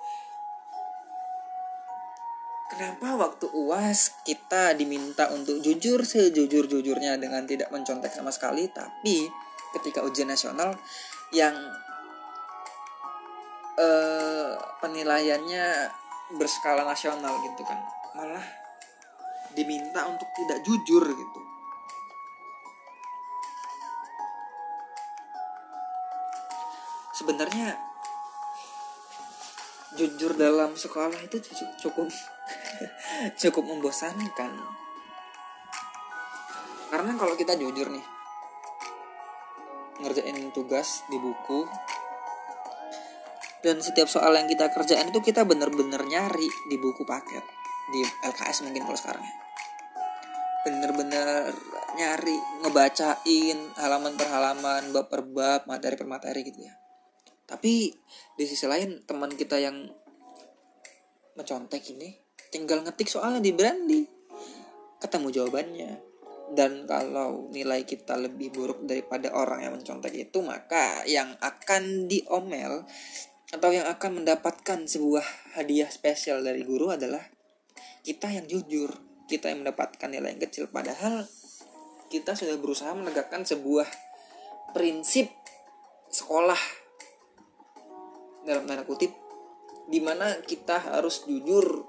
Kenapa 2.69 3.17
waktu 3.17 3.49
UAS 3.49 4.23
kita 4.29 4.77
diminta 4.77 5.33
untuk 5.33 5.59
jujur 5.65 6.05
sejujur-jujurnya 6.05 7.17
dengan 7.17 7.49
tidak 7.49 7.73
mencontek 7.73 8.13
sama 8.13 8.29
sekali? 8.29 8.69
Tapi 8.69 9.25
ketika 9.73 10.05
ujian 10.05 10.29
nasional 10.29 10.77
yang 11.33 11.57
eh, 13.81 14.53
penilaiannya 14.85 15.67
berskala 16.37 16.85
nasional 16.85 17.41
gitu 17.41 17.65
kan 17.65 17.81
Malah 18.13 18.45
diminta 19.57 20.07
untuk 20.07 20.29
tidak 20.39 20.63
jujur 20.63 21.03
gitu. 21.03 21.41
Sebenarnya 27.17 27.75
jujur 29.99 30.39
dalam 30.39 30.79
sekolah 30.79 31.19
itu 31.27 31.43
cukup 31.83 32.07
cukup 33.43 33.65
membosankan. 33.67 34.53
Karena 36.89 37.13
kalau 37.19 37.35
kita 37.35 37.59
jujur 37.59 37.91
nih 37.91 38.07
ngerjain 39.99 40.55
tugas 40.55 41.03
di 41.11 41.19
buku 41.19 41.67
dan 43.59 43.83
setiap 43.83 44.07
soal 44.07 44.39
yang 44.39 44.47
kita 44.47 44.71
kerjain 44.71 45.11
itu 45.11 45.19
kita 45.19 45.43
bener-bener 45.43 45.99
nyari 46.07 46.47
di 46.71 46.77
buku 46.79 47.03
paket. 47.03 47.43
Di 47.91 48.01
LKS 48.05 48.63
mungkin 48.69 48.87
kalau 48.87 48.99
sekarang 48.99 49.25
ya. 49.25 49.35
Bener-bener 50.69 51.51
nyari 51.99 52.37
ngebacain 52.63 53.59
halaman 53.75 54.15
per 54.15 54.29
halaman 54.31 54.83
bab 54.95 55.11
per 55.11 55.27
bab 55.27 55.67
materi 55.67 55.95
per 55.99 56.07
materi 56.07 56.41
gitu 56.47 56.63
ya. 56.63 56.75
Tapi 57.49 57.91
di 58.37 58.45
sisi 58.45 58.69
lain 58.69 59.03
teman 59.09 59.33
kita 59.35 59.59
yang 59.59 59.89
mencontek 61.35 61.83
ini 61.95 62.15
tinggal 62.53 62.85
ngetik 62.85 63.09
soalnya 63.11 63.43
di 63.43 63.53
Brandy 63.57 64.03
ketemu 65.03 65.29
jawabannya. 65.35 65.93
Dan 66.49 66.89
kalau 66.89 67.53
nilai 67.53 67.85
kita 67.85 68.17
lebih 68.17 68.49
buruk 68.49 68.81
daripada 68.89 69.37
orang 69.37 69.69
yang 69.69 69.73
mencontek 69.77 70.17
itu 70.17 70.41
maka 70.41 71.05
yang 71.05 71.37
akan 71.45 72.09
diomel 72.09 72.89
atau 73.49 73.73
yang 73.73 73.89
akan 73.89 74.23
mendapatkan 74.23 74.85
sebuah 74.85 75.57
hadiah 75.57 75.89
spesial 75.89 76.45
dari 76.45 76.61
guru 76.69 76.93
adalah 76.93 77.25
kita 78.05 78.29
yang 78.29 78.45
jujur 78.45 78.93
kita 79.29 79.53
yang 79.53 79.65
mendapatkan 79.65 80.09
nilai 80.09 80.37
yang 80.37 80.43
kecil. 80.43 80.73
Padahal 80.73 81.29
kita 82.09 82.33
sudah 82.33 82.57
berusaha 82.57 82.93
menegakkan 82.97 83.45
sebuah 83.45 83.85
prinsip 84.73 85.29
sekolah. 86.09 86.59
Dalam 88.49 88.65
tanda 88.65 88.89
kutip 88.89 89.13
di 89.93 90.01
mana 90.01 90.41
kita 90.41 90.81
harus 90.81 91.25
jujur 91.29 91.85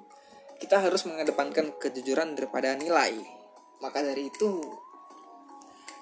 kita 0.60 0.84
harus 0.84 1.08
mengedepankan 1.08 1.80
kejujuran 1.80 2.36
daripada 2.36 2.76
nilai. 2.76 3.16
Maka 3.80 4.04
dari 4.04 4.28
itu 4.28 4.60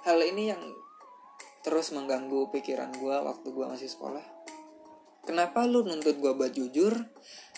hal 0.02 0.18
ini 0.26 0.50
yang 0.50 0.62
terus 1.62 1.94
mengganggu 1.94 2.50
pikiran 2.50 2.90
gue 2.98 3.16
waktu 3.22 3.48
gue 3.54 3.66
masih 3.70 3.92
sekolah 3.92 4.37
kenapa 5.28 5.68
lu 5.68 5.84
nuntut 5.84 6.16
gue 6.16 6.32
buat 6.32 6.56
jujur 6.56 6.96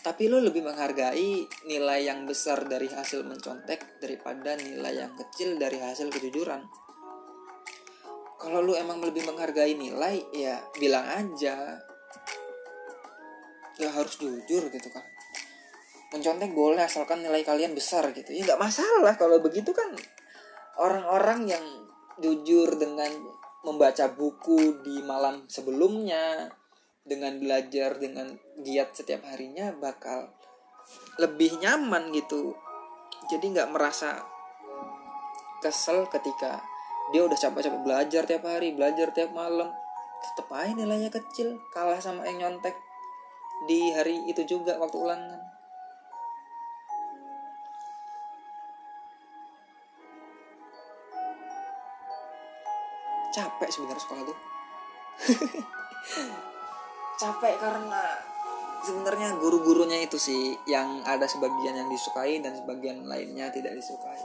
tapi 0.01 0.31
lu 0.31 0.41
lebih 0.41 0.65
menghargai 0.65 1.45
nilai 1.69 1.99
yang 2.07 2.25
besar 2.25 2.65
dari 2.65 2.89
hasil 2.89 3.27
mencontek 3.27 4.01
daripada 4.01 4.57
nilai 4.57 5.05
yang 5.05 5.13
kecil 5.13 5.59
dari 5.59 5.77
hasil 5.77 6.07
kejujuran? 6.09 6.63
Kalau 8.39 8.63
lu 8.63 8.73
emang 8.79 9.03
lebih 9.03 9.27
menghargai 9.27 9.75
nilai 9.75 10.23
ya 10.31 10.63
bilang 10.79 11.03
aja. 11.03 11.83
Ya 13.75 13.89
harus 13.91 14.15
jujur 14.15 14.71
gitu 14.71 14.87
kan. 14.87 15.03
Mencontek 16.15 16.55
boleh 16.55 16.87
asalkan 16.87 17.19
nilai 17.19 17.43
kalian 17.43 17.75
besar 17.75 18.07
gitu. 18.15 18.31
Ya 18.31 18.47
nggak 18.47 18.63
masalah 18.63 19.19
kalau 19.19 19.43
begitu 19.43 19.75
kan 19.75 19.91
orang-orang 20.79 21.51
yang 21.51 21.65
jujur 22.23 22.79
dengan 22.79 23.11
membaca 23.67 24.07
buku 24.15 24.79
di 24.79 25.03
malam 25.03 25.43
sebelumnya 25.51 26.47
dengan 27.09 27.41
belajar 27.41 27.97
dengan 27.97 28.37
giat 28.61 28.93
setiap 28.93 29.25
harinya 29.25 29.73
bakal 29.73 30.29
lebih 31.17 31.57
nyaman 31.57 32.13
gitu. 32.13 32.53
Jadi 33.33 33.49
nggak 33.57 33.73
merasa 33.73 34.21
kesel 35.59 36.05
ketika 36.07 36.61
dia 37.09 37.25
udah 37.25 37.35
capek-capek 37.35 37.81
belajar 37.81 38.23
tiap 38.29 38.45
hari 38.45 38.77
belajar 38.77 39.09
tiap 39.09 39.33
malam. 39.33 39.73
Tetep 40.19 40.47
aja 40.53 40.71
nilainya 40.77 41.09
kecil 41.09 41.57
kalah 41.73 41.97
sama 41.97 42.29
yang 42.29 42.45
nyontek. 42.45 42.77
Di 43.65 43.91
hari 43.91 44.29
itu 44.29 44.45
juga 44.45 44.77
waktu 44.77 44.97
ulangan. 45.01 45.41
Capek 53.29 53.69
sebenarnya 53.69 54.01
sekolah 54.01 54.23
tuh 54.25 54.37
capek 57.19 57.59
karena 57.59 58.15
sebenarnya 58.79 59.35
guru-gurunya 59.35 60.07
itu 60.07 60.15
sih 60.15 60.55
yang 60.63 61.03
ada 61.03 61.27
sebagian 61.27 61.75
yang 61.75 61.89
disukai 61.91 62.39
dan 62.39 62.55
sebagian 62.55 63.03
lainnya 63.03 63.51
tidak 63.51 63.75
disukai. 63.75 64.23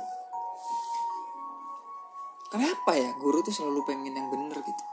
Kenapa 2.55 2.95
ya 2.95 3.11
guru 3.19 3.43
tuh 3.43 3.51
selalu 3.51 3.83
pengen 3.83 4.15
yang 4.15 4.31
bener 4.31 4.63
gitu? 4.63 4.85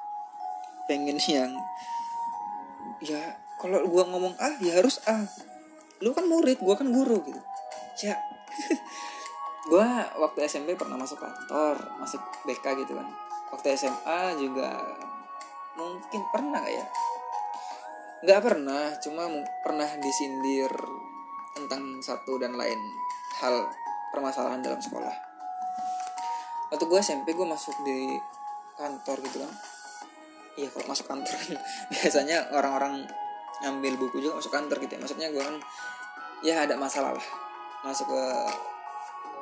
Pengen 0.89 1.17
yang 1.29 1.53
ya 3.05 3.37
kalau 3.61 3.85
gua 3.85 4.09
ngomong 4.09 4.33
ah 4.41 4.57
ya 4.57 4.81
harus 4.81 4.97
ah 5.05 5.21
lu 6.01 6.09
kan 6.17 6.25
murid 6.25 6.57
gua 6.57 6.73
kan 6.73 6.89
guru 6.89 7.21
gitu. 7.21 7.41
Ya. 8.01 8.17
Gua 9.69 9.85
waktu 10.17 10.49
SMP 10.49 10.73
pernah 10.73 10.97
masuk 10.97 11.21
kantor 11.21 11.77
masuk 12.01 12.17
BK 12.49 12.81
gitu 12.81 12.97
kan. 12.97 13.05
Waktu 13.53 13.77
SMA 13.77 14.33
juga 14.41 14.73
mungkin 15.77 16.21
pernah 16.33 16.65
gak 16.65 16.73
ya 16.73 16.85
nggak 18.21 18.39
pernah 18.41 18.93
cuma 19.01 19.25
pernah 19.65 19.89
disindir 19.97 20.69
tentang 21.57 21.99
satu 21.99 22.37
dan 22.37 22.53
lain 22.53 22.77
hal 23.41 23.65
permasalahan 24.13 24.61
dalam 24.61 24.77
sekolah. 24.77 25.13
Waktu 26.71 26.85
gue 26.87 26.99
SMP 27.01 27.33
gue 27.33 27.47
masuk 27.47 27.75
di 27.83 28.15
kantor 28.77 29.17
gitu 29.25 29.37
kan. 29.41 29.53
Iya 30.55 30.67
kalau 30.69 30.85
masuk 30.91 31.05
kantor 31.09 31.33
kan 31.33 31.51
biasanya 31.93 32.37
orang-orang 32.53 33.03
ngambil 33.61 33.93
buku 33.97 34.21
juga 34.21 34.37
masuk 34.39 34.53
kantor 34.53 34.77
gitu 34.85 34.93
ya. 34.95 34.99
Maksudnya 35.01 35.27
gue 35.33 35.43
kan 35.43 35.57
ya 36.45 36.55
ada 36.63 36.77
masalah 36.77 37.17
lah. 37.17 37.27
Masuk 37.81 38.05
ke 38.07 38.23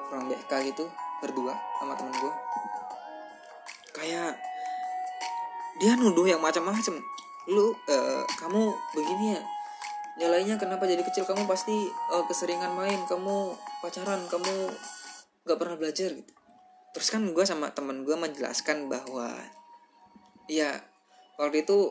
ruang 0.09 0.25
BK 0.25 0.51
gitu 0.73 0.89
berdua 1.19 1.53
sama 1.77 1.93
temen 1.93 2.15
gue 2.15 2.33
kayak 3.93 4.31
dia 5.77 5.93
nuduh 5.99 6.25
yang 6.25 6.39
macam-macam 6.39 6.95
lu 7.49 7.73
uh, 7.73 8.23
kamu 8.37 8.61
begini 8.93 9.25
ya? 9.33 9.41
Nilainya 10.21 10.55
kenapa 10.61 10.85
jadi 10.85 11.01
kecil? 11.01 11.25
Kamu 11.25 11.49
pasti 11.49 11.73
uh, 12.13 12.23
keseringan 12.29 12.77
main 12.77 13.01
kamu 13.09 13.57
pacaran 13.81 14.21
kamu 14.29 14.69
nggak 15.43 15.57
pernah 15.57 15.75
belajar 15.75 16.13
gitu. 16.13 16.33
Terus 16.93 17.09
kan 17.09 17.25
gue 17.25 17.45
sama 17.45 17.73
temen 17.73 18.05
gue 18.05 18.13
menjelaskan 18.13 18.85
bahwa 18.85 19.33
ya 20.45 20.77
waktu 21.41 21.65
itu 21.65 21.89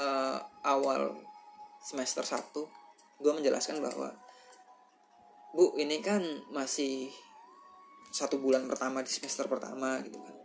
uh, 0.00 0.38
awal 0.64 1.12
semester 1.84 2.24
1 2.24 2.40
gue 3.20 3.32
menjelaskan 3.32 3.84
bahwa 3.84 4.16
bu 5.54 5.76
ini 5.78 6.02
kan 6.02 6.24
masih 6.50 7.12
satu 8.10 8.40
bulan 8.40 8.66
pertama 8.66 9.04
di 9.04 9.10
semester 9.12 9.44
pertama 9.44 10.00
gitu 10.02 10.16
kan. 10.18 10.36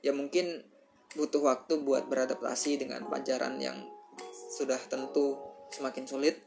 Ya 0.00 0.12
mungkin 0.16 0.64
butuh 1.14 1.42
waktu 1.42 1.82
buat 1.82 2.10
beradaptasi 2.10 2.78
dengan 2.78 3.06
pelajaran 3.06 3.58
yang 3.62 3.78
sudah 4.50 4.78
tentu 4.90 5.38
semakin 5.70 6.04
sulit. 6.06 6.42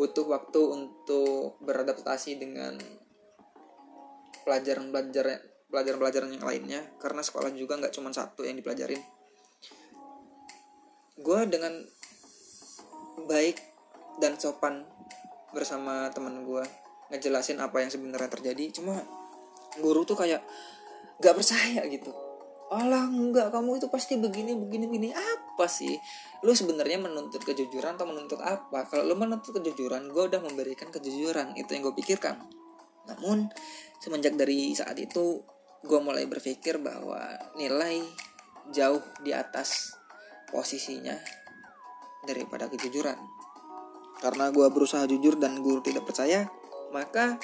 Butuh 0.00 0.24
waktu 0.24 0.60
untuk 0.64 1.60
beradaptasi 1.60 2.40
dengan 2.40 2.80
pelajaran-pelajaran 4.48 5.44
pelajaran-pelajaran 5.70 6.34
yang 6.34 6.42
lainnya 6.42 6.80
karena 6.98 7.22
sekolah 7.22 7.52
juga 7.54 7.78
nggak 7.78 7.94
cuma 7.94 8.10
satu 8.10 8.42
yang 8.42 8.56
dipelajarin. 8.56 8.98
Gue 11.20 11.40
dengan 11.46 11.84
baik 13.28 13.60
dan 14.18 14.40
sopan 14.40 14.88
bersama 15.52 16.08
teman 16.10 16.42
gue 16.42 16.64
ngejelasin 17.10 17.58
apa 17.60 17.82
yang 17.82 17.90
sebenarnya 17.90 18.30
terjadi 18.30 18.80
cuma 18.80 19.02
guru 19.82 20.06
tuh 20.06 20.14
kayak 20.14 20.42
gak 21.18 21.34
percaya 21.36 21.82
gitu 21.90 22.29
alah 22.70 23.10
enggak 23.10 23.50
kamu 23.50 23.82
itu 23.82 23.90
pasti 23.90 24.14
begini 24.16 24.54
begini 24.54 24.86
begini. 24.86 25.08
Apa 25.10 25.66
sih? 25.66 25.98
Lu 26.46 26.54
sebenarnya 26.54 27.02
menuntut 27.02 27.42
kejujuran 27.42 27.98
atau 27.98 28.06
menuntut 28.06 28.38
apa? 28.38 28.86
Kalau 28.86 29.04
lu 29.04 29.18
menuntut 29.18 29.50
kejujuran 29.58 30.08
gue 30.08 30.24
udah 30.30 30.40
memberikan 30.40 30.88
kejujuran. 30.88 31.58
Itu 31.58 31.74
yang 31.74 31.90
gue 31.90 31.96
pikirkan. 31.98 32.38
Namun 33.10 33.50
semenjak 33.98 34.38
dari 34.38 34.72
saat 34.78 34.94
itu 35.02 35.42
gue 35.82 36.00
mulai 36.00 36.30
berpikir 36.30 36.78
bahwa 36.78 37.18
nilai 37.58 38.06
jauh 38.70 39.02
di 39.20 39.34
atas 39.34 39.98
posisinya 40.54 41.18
daripada 42.22 42.70
kejujuran. 42.70 43.18
Karena 44.22 44.52
gue 44.54 44.66
berusaha 44.70 45.08
jujur 45.10 45.40
dan 45.42 45.58
guru 45.58 45.82
tidak 45.82 46.06
percaya 46.06 46.46
maka 46.90 47.38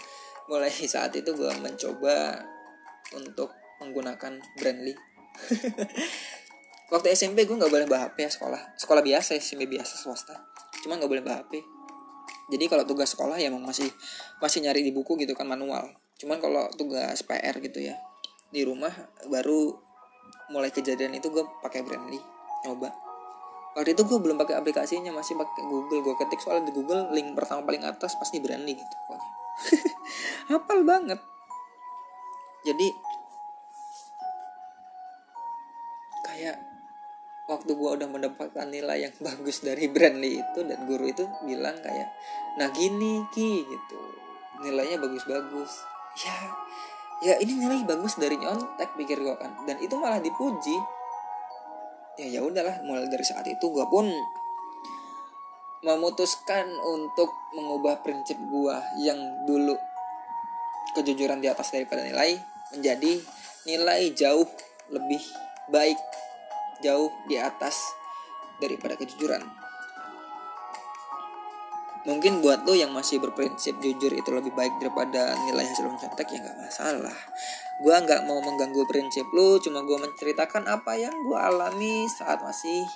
mulai 0.47 0.71
saat 0.71 1.15
itu 1.15 1.35
gue 1.35 1.53
mencoba 1.63 2.43
untuk 3.15 3.55
menggunakan 3.83 4.43
Brandly 4.59 4.95
waktu 6.93 7.09
SMP 7.13 7.45
gue 7.45 7.57
nggak 7.57 7.73
boleh 7.73 7.87
bawa 7.89 8.11
HP 8.11 8.27
ya 8.27 8.31
sekolah. 8.31 8.79
Sekolah 8.79 9.03
biasa 9.03 9.37
SMP 9.37 9.71
biasa 9.71 9.95
swasta. 9.99 10.35
Cuma 10.83 10.97
nggak 10.99 11.11
boleh 11.11 11.25
bawa 11.25 11.45
HP 11.45 11.77
jadi 12.47 12.71
kalau 12.71 12.87
tugas 12.87 13.11
sekolah 13.11 13.35
ya 13.43 13.51
masih 13.51 13.91
masih 14.39 14.63
nyari 14.63 14.87
di 14.87 14.95
buku 14.95 15.19
gitu 15.19 15.35
kan 15.35 15.51
manual. 15.51 15.91
Cuman 16.17 16.39
kalau 16.39 16.71
tugas 16.79 17.19
PR 17.27 17.59
gitu 17.59 17.83
ya 17.83 17.99
di 18.55 18.63
rumah 18.63 18.95
baru 19.27 19.75
mulai 20.55 20.71
kejadian 20.71 21.19
itu 21.19 21.27
gue 21.35 21.43
pakai 21.67 21.83
Brandly 21.83 22.23
nyoba. 22.63 22.95
Waktu 23.75 23.93
itu 23.99 24.07
gue 24.07 24.19
belum 24.23 24.39
pakai 24.39 24.57
aplikasinya 24.57 25.11
masih 25.11 25.35
pakai 25.35 25.67
Google. 25.67 26.07
Gue 26.07 26.15
ketik 26.23 26.39
soalnya 26.39 26.71
di 26.71 26.73
Google 26.79 27.11
link 27.11 27.35
pertama 27.35 27.67
paling 27.67 27.83
atas 27.83 28.15
pasti 28.15 28.39
Brandly 28.39 28.79
gitu 28.79 28.95
pokoknya. 29.11 29.31
Hafal 30.55 30.81
banget. 30.87 31.19
Jadi 32.63 32.87
waktu 37.47 37.79
gue 37.79 37.91
udah 38.03 38.09
mendapatkan 38.11 38.67
nilai 38.67 39.07
yang 39.07 39.15
bagus 39.23 39.63
dari 39.63 39.87
Brandly 39.87 40.43
itu 40.43 40.61
dan 40.67 40.83
guru 40.87 41.07
itu 41.07 41.25
bilang 41.47 41.79
kayak 41.79 42.11
nah 42.59 42.71
gini 42.75 43.23
ki 43.31 43.51
gitu. 43.63 44.01
Nilainya 44.67 44.99
bagus-bagus. 44.99 45.73
Ya 46.27 46.37
ya 47.25 47.35
ini 47.41 47.57
nilai 47.57 47.87
bagus 47.87 48.19
dari 48.19 48.37
nyontek 48.37 48.99
pikir 48.99 49.23
gue 49.23 49.37
kan. 49.39 49.55
Dan 49.65 49.79
itu 49.79 49.95
malah 49.95 50.19
dipuji. 50.19 50.77
Ya 52.19 52.27
ya 52.29 52.41
udahlah 52.43 52.83
mulai 52.83 53.07
dari 53.07 53.23
saat 53.23 53.47
itu 53.47 53.67
gue 53.71 53.87
pun 53.87 54.11
memutuskan 55.87 56.67
untuk 56.83 57.31
mengubah 57.55 58.03
prinsip 58.03 58.35
gue 58.41 58.77
yang 59.07 59.47
dulu 59.47 59.79
kejujuran 60.99 61.39
di 61.39 61.47
atas 61.47 61.71
daripada 61.71 62.03
nilai 62.03 62.41
menjadi 62.75 63.23
nilai 63.69 64.11
jauh 64.17 64.49
lebih 64.91 65.23
baik 65.71 66.01
jauh 66.83 67.13
di 67.29 67.37
atas 67.41 67.95
daripada 68.61 68.97
kejujuran. 68.97 69.45
Mungkin 72.07 72.39
buat 72.39 72.63
lo 72.63 72.71
yang 72.79 72.95
masih 72.95 73.19
berprinsip 73.19 73.83
jujur 73.83 74.15
itu 74.15 74.31
lebih 74.31 74.55
baik 74.55 74.79
daripada 74.79 75.35
nilai 75.43 75.67
hasil 75.67 75.91
mencetak 75.91 76.31
ya 76.31 76.39
nggak 76.39 76.59
masalah. 76.63 77.19
Gue 77.83 77.93
nggak 77.99 78.31
mau 78.31 78.39
mengganggu 78.39 78.87
prinsip 78.87 79.27
lo 79.35 79.59
cuma 79.59 79.83
gue 79.83 79.99
menceritakan 79.99 80.71
apa 80.71 80.95
yang 80.95 81.13
gue 81.27 81.35
alami 81.35 82.07
saat 82.07 82.39
masih 82.47 82.87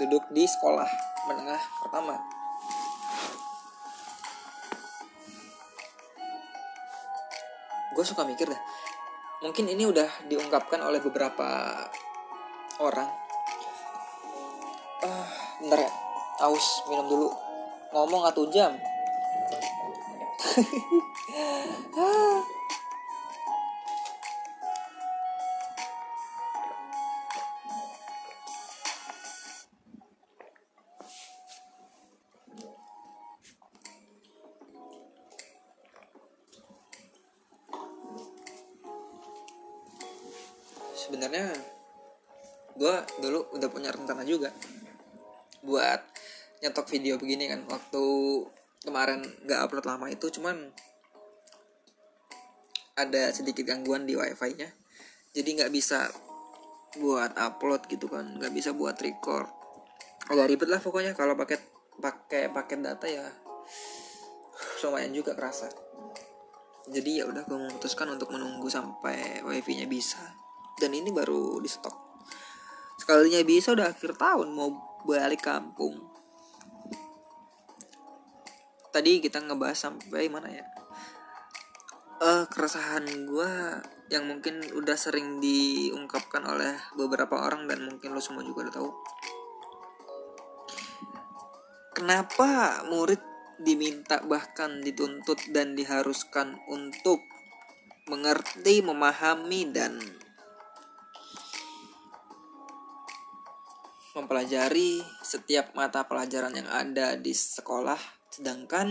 duduk 0.00 0.24
di 0.32 0.48
sekolah 0.48 0.88
menengah 1.28 1.60
pertama. 1.84 2.16
Gue 7.92 8.02
suka 8.02 8.24
mikir 8.24 8.48
dah 8.48 8.62
mungkin 9.44 9.68
ini 9.68 9.84
udah 9.84 10.08
diungkapkan 10.24 10.80
oleh 10.80 11.04
beberapa 11.04 11.76
orang 12.80 13.23
ah 15.04 15.28
bentar 15.60 15.84
ya. 15.84 15.92
Aus 16.40 16.82
minum 16.88 17.06
dulu. 17.06 17.28
Ngomong 17.94 18.26
satu 18.26 18.50
jam 18.50 18.74
nyetok 46.74 46.90
video 46.90 47.14
begini 47.22 47.46
kan 47.46 47.62
waktu 47.70 48.02
kemarin 48.82 49.22
gak 49.46 49.62
upload 49.62 49.86
lama 49.86 50.10
itu 50.10 50.26
cuman 50.26 50.74
ada 52.98 53.30
sedikit 53.30 53.62
gangguan 53.62 54.10
di 54.10 54.18
wifi 54.18 54.58
nya 54.58 54.66
jadi 55.30 55.54
nggak 55.54 55.70
bisa 55.70 56.10
buat 56.98 57.30
upload 57.38 57.86
gitu 57.86 58.10
kan 58.10 58.26
nggak 58.26 58.50
bisa 58.50 58.74
buat 58.74 58.98
record. 58.98 59.46
Agak 60.26 60.50
ribet 60.50 60.66
lah 60.66 60.82
pokoknya 60.82 61.14
kalau 61.14 61.38
paket 61.38 61.62
pakai 62.02 62.50
paket 62.50 62.82
data 62.82 63.06
ya 63.06 63.22
lumayan 64.82 65.14
juga 65.14 65.38
kerasa. 65.38 65.70
Jadi 66.90 67.22
ya 67.22 67.30
udah 67.30 67.46
gue 67.46 67.58
memutuskan 67.70 68.10
untuk 68.18 68.34
menunggu 68.34 68.66
sampai 68.66 69.46
wifi 69.46 69.78
nya 69.78 69.86
bisa. 69.86 70.22
Dan 70.74 70.90
ini 70.90 71.14
baru 71.14 71.62
di 71.62 71.70
stok 71.70 72.02
sekalinya 72.98 73.38
bisa 73.46 73.74
udah 73.74 73.94
akhir 73.94 74.18
tahun 74.18 74.54
mau 74.54 74.70
balik 75.06 75.46
kampung 75.46 76.13
tadi 78.94 79.18
kita 79.18 79.42
ngebahas 79.42 79.90
sampai 79.90 80.30
mana 80.30 80.46
ya? 80.54 80.62
Uh, 82.22 82.46
keresahan 82.46 83.02
gue 83.26 83.50
yang 84.06 84.30
mungkin 84.30 84.62
udah 84.70 84.94
sering 84.94 85.42
diungkapkan 85.42 86.46
oleh 86.46 86.78
beberapa 86.94 87.42
orang 87.42 87.66
dan 87.66 87.82
mungkin 87.82 88.14
lo 88.14 88.22
semua 88.22 88.46
juga 88.46 88.70
udah 88.70 88.74
tahu. 88.78 88.90
Kenapa 91.98 92.86
murid 92.86 93.18
diminta 93.58 94.22
bahkan 94.22 94.78
dituntut 94.78 95.42
dan 95.50 95.74
diharuskan 95.74 96.54
untuk 96.70 97.18
mengerti, 98.06 98.78
memahami 98.78 99.74
dan 99.74 99.98
mempelajari 104.14 105.02
setiap 105.26 105.74
mata 105.74 106.06
pelajaran 106.06 106.54
yang 106.54 106.70
ada 106.70 107.18
di 107.18 107.34
sekolah 107.34 108.13
Sedangkan 108.34 108.90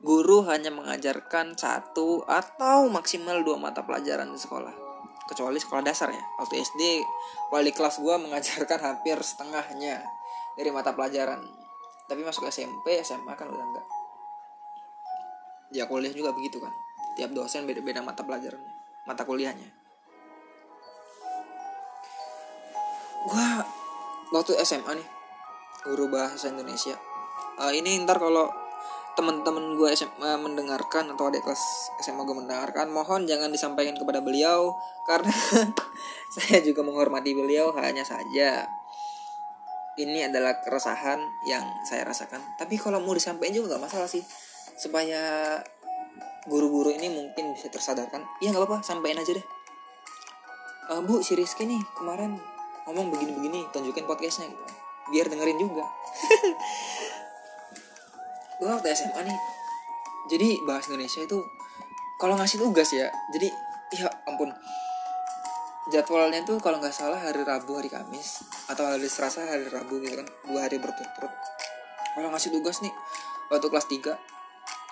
guru 0.00 0.48
hanya 0.48 0.72
mengajarkan 0.72 1.60
satu 1.60 2.24
atau 2.24 2.88
maksimal 2.88 3.44
dua 3.44 3.60
mata 3.60 3.84
pelajaran 3.84 4.32
di 4.32 4.40
sekolah. 4.40 4.72
Kecuali 5.28 5.60
sekolah 5.60 5.84
dasar 5.84 6.08
ya. 6.08 6.24
Waktu 6.40 6.56
SD, 6.64 7.04
wali 7.52 7.68
kelas 7.76 8.00
gue 8.00 8.16
mengajarkan 8.16 8.80
hampir 8.80 9.20
setengahnya 9.20 10.00
dari 10.56 10.72
mata 10.72 10.96
pelajaran. 10.96 11.44
Tapi 12.08 12.24
masuk 12.24 12.48
SMP, 12.48 13.04
SMA 13.04 13.28
kan 13.36 13.52
udah 13.52 13.60
enggak. 13.60 13.86
Ya 15.76 15.84
kuliah 15.84 16.10
juga 16.10 16.32
begitu 16.32 16.64
kan. 16.64 16.72
Tiap 17.20 17.36
dosen 17.36 17.68
beda-beda 17.68 18.00
mata 18.00 18.24
pelajaran, 18.24 18.58
mata 19.04 19.22
kuliahnya. 19.28 19.68
Gua 23.28 23.68
waktu 24.32 24.56
SMA 24.64 24.96
nih, 24.96 25.08
guru 25.84 26.08
bahasa 26.08 26.48
Indonesia 26.48 26.96
uh, 27.60 27.72
ini 27.76 28.00
ntar 28.02 28.16
kalau 28.16 28.48
teman-teman 29.20 29.76
gue 29.76 29.90
SMA 29.92 30.40
mendengarkan 30.40 31.12
atau 31.12 31.28
adik 31.28 31.44
kelas 31.44 31.92
SMA 32.00 32.24
gue 32.24 32.32
mendengarkan 32.32 32.88
mohon 32.88 33.28
jangan 33.28 33.52
disampaikan 33.52 33.92
kepada 33.98 34.24
beliau 34.24 34.72
karena 35.08 35.34
saya 36.34 36.64
juga 36.64 36.80
menghormati 36.80 37.36
beliau 37.36 37.76
hanya 37.76 38.02
saja. 38.06 38.64
Ini 40.00 40.32
adalah 40.32 40.64
keresahan 40.64 41.20
yang 41.44 41.66
saya 41.84 42.08
rasakan. 42.08 42.40
Tapi 42.56 42.80
kalau 42.80 43.04
mau 43.04 43.12
disampaikan 43.12 43.52
juga 43.52 43.76
nggak 43.76 43.84
masalah 43.84 44.08
sih. 44.08 44.24
Supaya 44.80 45.60
guru-guru 46.48 46.88
ini 46.88 47.12
mungkin 47.12 47.52
bisa 47.52 47.68
tersadarkan. 47.68 48.24
Iya 48.40 48.54
nggak 48.54 48.64
apa-apa 48.64 48.80
sampaikan 48.80 49.20
aja 49.20 49.36
deh. 49.36 49.46
Uh, 50.88 51.04
bu 51.04 51.20
si 51.20 51.36
Rizky 51.36 51.68
nih 51.68 51.84
kemarin 51.92 52.40
ngomong 52.88 53.12
begini-begini 53.12 53.68
tunjukin 53.74 54.08
podcastnya 54.08 54.48
gitu. 54.48 54.64
Biar 55.10 55.26
dengerin 55.28 55.58
juga 55.58 55.84
gue 58.60 58.68
waktu 58.68 58.92
SMA 58.92 59.24
nih. 59.24 59.38
Jadi 60.28 60.48
bahasa 60.68 60.92
Indonesia 60.92 61.24
itu 61.24 61.40
kalau 62.20 62.36
ngasih 62.36 62.60
tugas 62.60 62.92
ya 62.92 63.08
jadi 63.32 63.48
ya 63.96 64.06
ampun. 64.28 64.52
Jadwalnya 65.90 66.44
tuh 66.44 66.60
kalau 66.60 66.78
nggak 66.78 66.92
salah 66.92 67.18
hari 67.18 67.40
Rabu 67.42 67.80
hari 67.80 67.88
Kamis 67.88 68.44
atau 68.68 68.84
hari 68.84 69.08
Selasa 69.08 69.48
hari 69.48 69.66
Rabu 69.66 69.98
gitu 70.04 70.20
kan 70.20 70.28
dua 70.46 70.68
hari 70.68 70.76
berturut-turut. 70.76 71.32
Kalau 72.14 72.28
ngasih 72.30 72.52
tugas 72.52 72.84
nih 72.84 72.92
waktu 73.48 73.66
kelas 73.66 73.88
3 73.88 74.14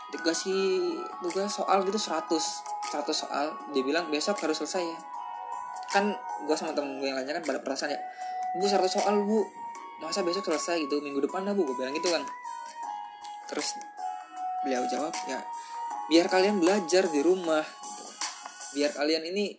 dikasih 0.09 0.61
tugas 1.21 1.53
soal 1.53 1.85
gitu 1.85 2.01
100 2.01 2.25
100 2.33 3.05
soal. 3.13 3.47
Dia 3.77 3.85
bilang 3.85 4.09
besok 4.09 4.41
harus 4.41 4.65
selesai 4.65 4.83
ya. 4.83 4.99
Kan 5.93 6.17
gue 6.49 6.57
sama 6.57 6.73
temen 6.73 6.99
gue 6.99 7.07
yang 7.07 7.21
lainnya 7.21 7.39
kan 7.39 7.45
pada 7.45 7.61
perasaan 7.61 7.93
ya 7.93 8.01
bu 8.57 8.65
100 8.65 8.89
soal 8.89 9.15
bu. 9.23 9.45
Masa 10.01 10.25
besok 10.25 10.49
selesai 10.49 10.89
gitu? 10.89 11.05
Minggu 11.05 11.21
depan 11.21 11.45
lah 11.45 11.53
bu. 11.53 11.69
Gue 11.69 11.77
bilang 11.79 11.93
gitu 11.93 12.09
kan 12.09 12.25
terus 13.49 13.75
beliau 14.63 14.85
jawab 14.87 15.17
ya 15.27 15.41
biar 16.09 16.27
kalian 16.27 16.59
belajar 16.59 17.07
di 17.07 17.21
rumah. 17.21 17.63
Biar 18.73 18.93
kalian 18.97 19.29
ini 19.29 19.57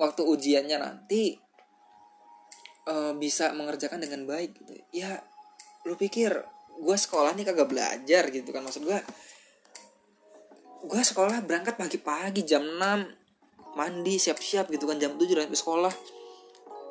waktu 0.00 0.24
ujiannya 0.24 0.76
nanti 0.80 1.36
uh, 2.88 3.12
bisa 3.16 3.52
mengerjakan 3.52 4.00
dengan 4.00 4.24
baik 4.24 4.56
gitu. 4.56 4.72
Ya 4.90 5.20
lu 5.84 5.94
pikir 5.94 6.32
gue 6.76 6.96
sekolah 6.96 7.36
nih 7.36 7.46
kagak 7.48 7.68
belajar 7.68 8.24
gitu 8.32 8.48
kan? 8.50 8.64
Maksud 8.64 8.82
gue 8.88 8.98
gue 10.86 11.02
sekolah 11.02 11.44
berangkat 11.44 11.76
pagi-pagi 11.76 12.44
jam 12.44 12.64
6 12.64 13.76
mandi 13.76 14.16
siap-siap 14.16 14.72
gitu 14.72 14.88
kan 14.88 14.96
jam 14.96 15.14
7 15.14 15.28
udah 15.36 15.46
sekolah. 15.52 15.94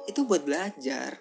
Itu 0.05 0.29
buat 0.29 0.45
belajar 0.45 1.17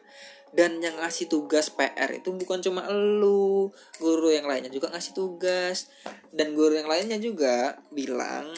dan 0.54 0.78
yang 0.78 0.94
ngasih 1.02 1.26
tugas 1.26 1.66
PR 1.66 2.06
itu 2.14 2.30
bukan 2.30 2.62
cuma 2.62 2.86
lu 2.86 3.74
guru 3.98 4.30
yang 4.30 4.46
lainnya 4.46 4.70
juga 4.70 4.86
ngasih 4.94 5.10
tugas. 5.10 5.90
Dan 6.30 6.54
guru 6.54 6.78
yang 6.78 6.86
lainnya 6.86 7.18
juga 7.18 7.82
bilang 7.90 8.54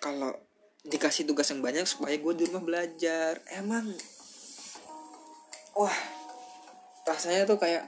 kalau 0.00 0.32
dikasih 0.88 1.28
tugas 1.28 1.52
yang 1.52 1.60
banyak 1.60 1.84
supaya 1.84 2.16
gue 2.16 2.32
di 2.32 2.48
rumah 2.48 2.64
belajar. 2.64 3.44
Emang? 3.52 3.84
Wah 5.76 5.98
rasanya 7.04 7.44
tuh 7.44 7.60
kayak 7.60 7.84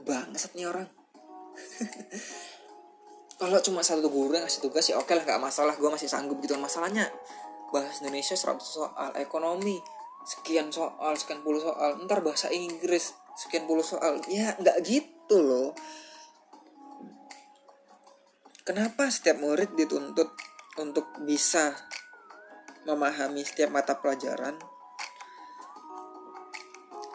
bangsat 0.00 0.56
nih 0.56 0.64
orang. 0.64 0.88
Kalau 3.40 3.56
cuma 3.60 3.84
satu 3.84 4.08
guru 4.08 4.32
yang 4.32 4.44
ngasih 4.48 4.64
tugas 4.64 4.88
ya 4.88 4.96
oke 4.96 5.12
lah 5.12 5.28
gak 5.28 5.44
masalah. 5.44 5.76
Gue 5.76 5.92
masih 5.92 6.08
sanggup 6.08 6.40
gitu. 6.40 6.56
Masalahnya 6.56 7.12
bahasa 7.68 8.00
Indonesia 8.00 8.32
100 8.32 8.64
soal 8.64 9.12
ekonomi 9.20 9.99
sekian 10.24 10.70
soal 10.70 11.16
sekian 11.16 11.40
puluh 11.40 11.60
soal. 11.60 12.00
Ntar 12.04 12.20
bahasa 12.20 12.52
Inggris 12.52 13.16
sekian 13.36 13.64
puluh 13.64 13.84
soal. 13.84 14.20
Ya 14.28 14.56
nggak 14.56 14.78
gitu 14.84 15.36
loh. 15.40 15.72
Kenapa 18.64 19.10
setiap 19.10 19.42
murid 19.42 19.74
dituntut 19.74 20.30
untuk 20.78 21.10
bisa 21.26 21.74
memahami 22.86 23.42
setiap 23.42 23.74
mata 23.74 23.98
pelajaran? 23.98 24.54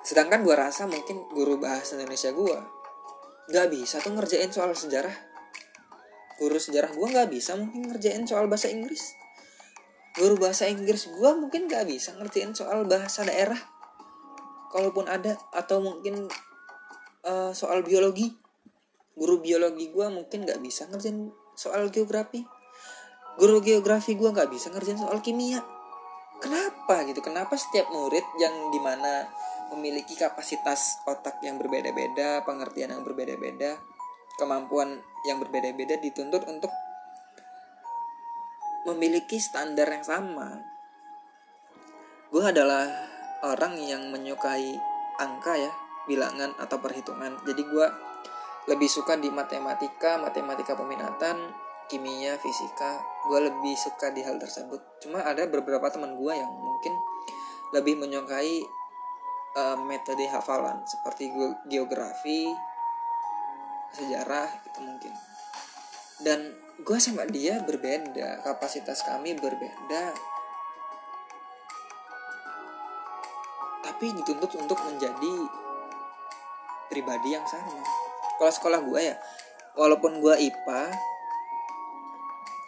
Sedangkan 0.05 0.45
gue 0.45 0.53
rasa 0.53 0.85
mungkin 0.85 1.31
guru 1.33 1.57
bahasa 1.57 1.97
Indonesia 1.97 2.29
gue 2.29 2.59
nggak 3.45 3.67
bisa 3.73 4.01
tuh 4.01 4.13
ngerjain 4.13 4.51
soal 4.53 4.75
sejarah. 4.75 5.15
Guru 6.35 6.59
sejarah 6.59 6.91
gue 6.91 7.07
nggak 7.07 7.29
bisa 7.31 7.55
mungkin 7.55 7.87
ngerjain 7.87 8.27
soal 8.27 8.51
bahasa 8.51 8.67
Inggris 8.67 9.24
guru 10.15 10.39
bahasa 10.39 10.67
Inggris 10.71 11.11
gue 11.11 11.31
mungkin 11.35 11.67
nggak 11.67 11.85
bisa 11.87 12.15
ngerjain 12.15 12.55
soal 12.55 12.87
bahasa 12.87 13.27
daerah. 13.27 13.59
Kalaupun 14.71 15.07
ada 15.07 15.35
atau 15.51 15.83
mungkin 15.83 16.27
uh, 17.23 17.51
soal 17.51 17.83
biologi. 17.83 18.31
Guru 19.15 19.39
biologi 19.39 19.91
gue 19.91 20.07
mungkin 20.11 20.43
nggak 20.43 20.59
bisa 20.59 20.87
ngerjain 20.91 21.31
soal 21.55 21.87
geografi. 21.91 22.43
Guru 23.39 23.59
geografi 23.63 24.15
gue 24.15 24.27
nggak 24.31 24.51
bisa 24.51 24.71
ngerjain 24.71 24.99
soal 24.99 25.19
kimia. 25.19 25.63
Kenapa 26.39 27.07
gitu? 27.07 27.23
Kenapa 27.23 27.55
setiap 27.55 27.87
murid 27.91 28.23
yang 28.39 28.71
di 28.71 28.79
mana 28.83 29.27
memiliki 29.71 30.19
kapasitas 30.19 30.99
otak 31.07 31.41
yang 31.41 31.57
berbeda-beda 31.57 32.43
pengertian 32.45 32.93
yang 32.93 33.01
berbeda-beda 33.01 33.81
kemampuan 34.37 34.99
yang 35.25 35.41
berbeda-beda 35.41 35.97
dituntut 35.97 36.45
untuk 36.45 36.69
memiliki 38.85 39.41
standar 39.41 39.89
yang 39.89 40.05
sama. 40.05 40.61
Gue 42.29 42.45
adalah 42.45 42.85
orang 43.45 43.77
yang 43.81 44.09
menyukai 44.13 44.77
angka 45.17 45.53
ya 45.57 45.71
bilangan 46.05 46.53
atau 46.61 46.77
perhitungan. 46.77 47.37
Jadi 47.45 47.61
gue 47.65 47.87
lebih 48.65 48.89
suka 48.89 49.17
di 49.17 49.29
matematika 49.29 50.17
matematika 50.21 50.77
peminatan 50.77 51.37
kimia 51.85 52.37
fisika. 52.41 53.01
Gue 53.29 53.45
lebih 53.49 53.73
suka 53.77 54.09
di 54.13 54.21
hal 54.25 54.37
tersebut. 54.37 55.01
Cuma 55.01 55.21
ada 55.21 55.45
beberapa 55.45 55.89
teman 55.89 56.17
gue 56.17 56.33
yang 56.33 56.49
mungkin 56.49 56.93
lebih 57.73 57.97
menyukai 57.97 58.61
uh, 59.57 59.77
metode 59.81 60.25
hafalan. 60.29 60.81
Seperti 60.85 61.29
geografi 61.69 62.49
sejarah 63.93 64.49
itu 64.65 64.79
mungkin. 64.81 65.13
Dan 66.21 66.64
gue 66.75 66.97
sama 66.99 67.23
dia 67.29 67.63
berbeda 67.63 68.43
kapasitas 68.43 69.05
kami 69.07 69.35
berbeda. 69.39 70.11
Tapi 73.85 74.05
dituntut 74.11 74.51
untuk 74.59 74.79
menjadi 74.83 75.35
pribadi 76.91 77.31
yang 77.31 77.47
sama. 77.47 77.79
Kalau 78.35 78.51
sekolah 78.51 78.79
gue 78.83 79.01
ya 79.01 79.15
walaupun 79.75 80.23
gue 80.23 80.35
IPA 80.39 80.83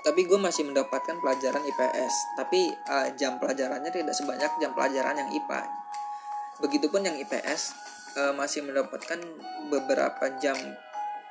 tapi 0.03 0.23
gue 0.23 0.39
masih 0.39 0.63
mendapatkan 0.63 1.19
pelajaran 1.19 1.63
IPS 1.67 2.39
tapi 2.39 2.71
uh, 2.87 3.11
jam 3.19 3.39
pelajarannya 3.43 3.91
tidak 3.91 4.15
sebanyak 4.15 4.51
jam 4.59 4.71
pelajaran 4.71 5.19
yang 5.19 5.29
IPA 5.35 5.67
begitupun 6.63 7.03
yang 7.03 7.15
IPS 7.19 7.75
uh, 8.15 8.31
masih 8.35 8.63
mendapatkan 8.63 9.19
beberapa 9.67 10.31
jam 10.39 10.55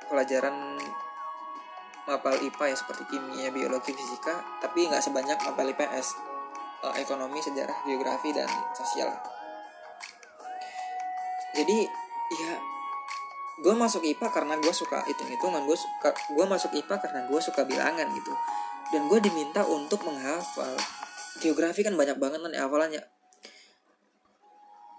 pelajaran 0.09 0.77
mapal 2.07 2.39
IPA 2.39 2.71
ya 2.71 2.75
seperti 2.79 3.03
kimia, 3.11 3.51
biologi, 3.51 3.91
fisika 3.91 4.39
tapi 4.63 4.87
nggak 4.87 5.03
sebanyak 5.03 5.37
mapal 5.43 5.67
IPS 5.67 6.15
uh, 6.87 6.95
ekonomi, 6.95 7.43
sejarah, 7.43 7.75
geografi 7.83 8.31
dan 8.31 8.47
sosial. 8.71 9.11
Jadi 11.51 11.83
ya 12.37 12.53
gue 13.57 13.73
masuk 13.73 14.05
IPA 14.05 14.27
karena 14.29 14.55
gue 14.61 14.69
suka 14.69 15.01
hitung 15.09 15.27
hitungan 15.27 15.65
gue 15.65 15.77
suka 15.77 16.13
gue 16.13 16.45
masuk 16.45 16.71
IPA 16.77 16.95
karena 17.01 17.19
gue 17.25 17.39
suka 17.41 17.61
bilangan 17.67 18.07
gitu. 18.13 18.33
Dan 18.87 19.11
gue 19.11 19.19
diminta 19.19 19.67
untuk 19.67 19.99
menghafal. 20.07 20.79
Geografi 21.43 21.83
kan 21.83 21.93
banyak 21.99 22.15
banget 22.15 22.39
kan 22.39 22.53
hafalannya. 22.55 23.03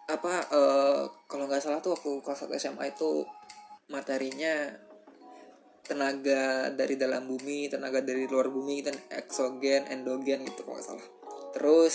Apa 0.09 0.33
uh, 0.53 1.03
kalau 1.25 1.49
nggak 1.49 1.63
salah 1.65 1.81
tuh 1.81 1.97
waktu 1.97 2.21
kelas 2.21 2.45
1 2.49 2.61
SMA 2.61 2.85
itu 2.93 3.25
materinya 3.89 4.69
tenaga 5.89 6.69
dari 6.77 7.01
dalam 7.01 7.25
bumi 7.25 7.73
tenaga 7.73 8.05
dari 8.05 8.29
luar 8.29 8.53
bumi 8.53 8.85
dan 8.85 8.93
eksogen 9.09 9.89
endogen 9.89 10.45
gitu 10.45 10.69
kalau 10.69 10.77
nggak 10.77 10.87
salah. 10.87 11.07
Terus 11.57 11.95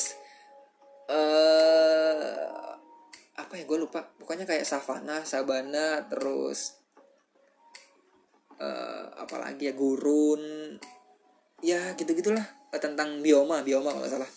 uh, 1.14 2.74
apa 3.38 3.54
ya 3.54 3.64
gue 3.70 3.78
lupa. 3.78 4.02
Pokoknya 4.18 4.50
kayak 4.50 4.66
savana 4.66 5.22
sabana 5.22 6.10
terus 6.10 6.82
uh, 8.58 9.14
apalagi 9.22 9.70
ya 9.70 9.74
gurun. 9.78 10.42
Ya 11.64 11.94
gitu 11.94 12.12
gitulah 12.18 12.44
tentang 12.74 13.22
bioma 13.22 13.62
bioma 13.62 13.94
kalau 13.94 14.10
salah. 14.10 14.32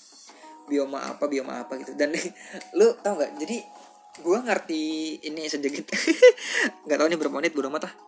Bioma 0.69 1.16
apa 1.16 1.25
bioma 1.33 1.64
apa 1.64 1.81
gitu. 1.81 1.97
Dan 1.97 2.12
lu 2.79 2.92
tau 3.01 3.16
nggak? 3.16 3.40
Jadi 3.40 3.57
gue 4.16 4.38
ngerti 4.40 4.85
ini 5.29 5.45
sedikit 5.45 5.92
nggak 6.88 6.97
tahu 6.97 7.09
nih 7.12 7.19
berapa 7.21 7.37
menit 7.37 7.53
berapa 7.53 7.69
mata 7.69 8.06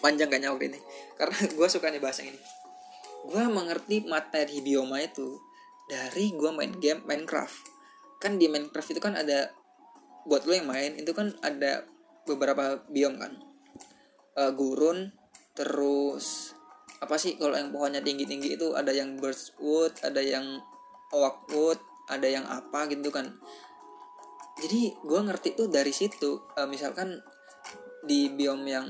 panjang 0.00 0.28
kayaknya 0.28 0.52
waktu 0.52 0.74
ini. 0.74 0.80
Karena 1.16 1.36
gue 1.58 1.68
suka 1.68 1.90
nih 1.90 2.02
bahasa 2.02 2.22
ini. 2.22 2.38
Gue 3.26 3.44
mengerti 3.50 4.06
materi 4.06 4.62
bioma 4.62 5.02
itu 5.02 5.40
dari 5.86 6.34
gue 6.34 6.50
main 6.50 6.74
game 6.78 7.02
Minecraft. 7.06 7.74
Kan 8.22 8.38
di 8.38 8.46
Minecraft 8.50 8.90
itu 8.96 9.00
kan 9.02 9.14
ada 9.18 9.50
buat 10.26 10.42
lo 10.42 10.52
yang 10.58 10.66
main 10.66 10.98
itu 10.98 11.14
kan 11.14 11.34
ada 11.42 11.86
beberapa 12.26 12.82
biom 12.90 13.18
kan. 13.18 13.32
Uh, 14.36 14.52
gurun 14.52 15.14
terus 15.56 16.52
apa 17.00 17.16
sih 17.16 17.40
kalau 17.40 17.56
yang 17.56 17.72
pohonnya 17.72 18.04
tinggi 18.04 18.28
tinggi 18.28 18.56
itu 18.56 18.76
ada 18.76 18.92
yang 18.92 19.16
birchwood 19.16 19.96
ada 20.04 20.20
yang 20.20 20.60
oakwood 21.14 21.80
ada 22.10 22.26
yang 22.26 22.44
apa 22.46 22.90
gitu 22.90 23.10
kan. 23.10 23.38
Jadi 24.56 24.96
gue 25.04 25.20
ngerti 25.20 25.54
tuh 25.54 25.68
dari 25.68 25.92
situ. 25.94 26.42
Uh, 26.58 26.66
misalkan 26.66 27.22
di 28.06 28.30
biom 28.30 28.62
yang 28.66 28.86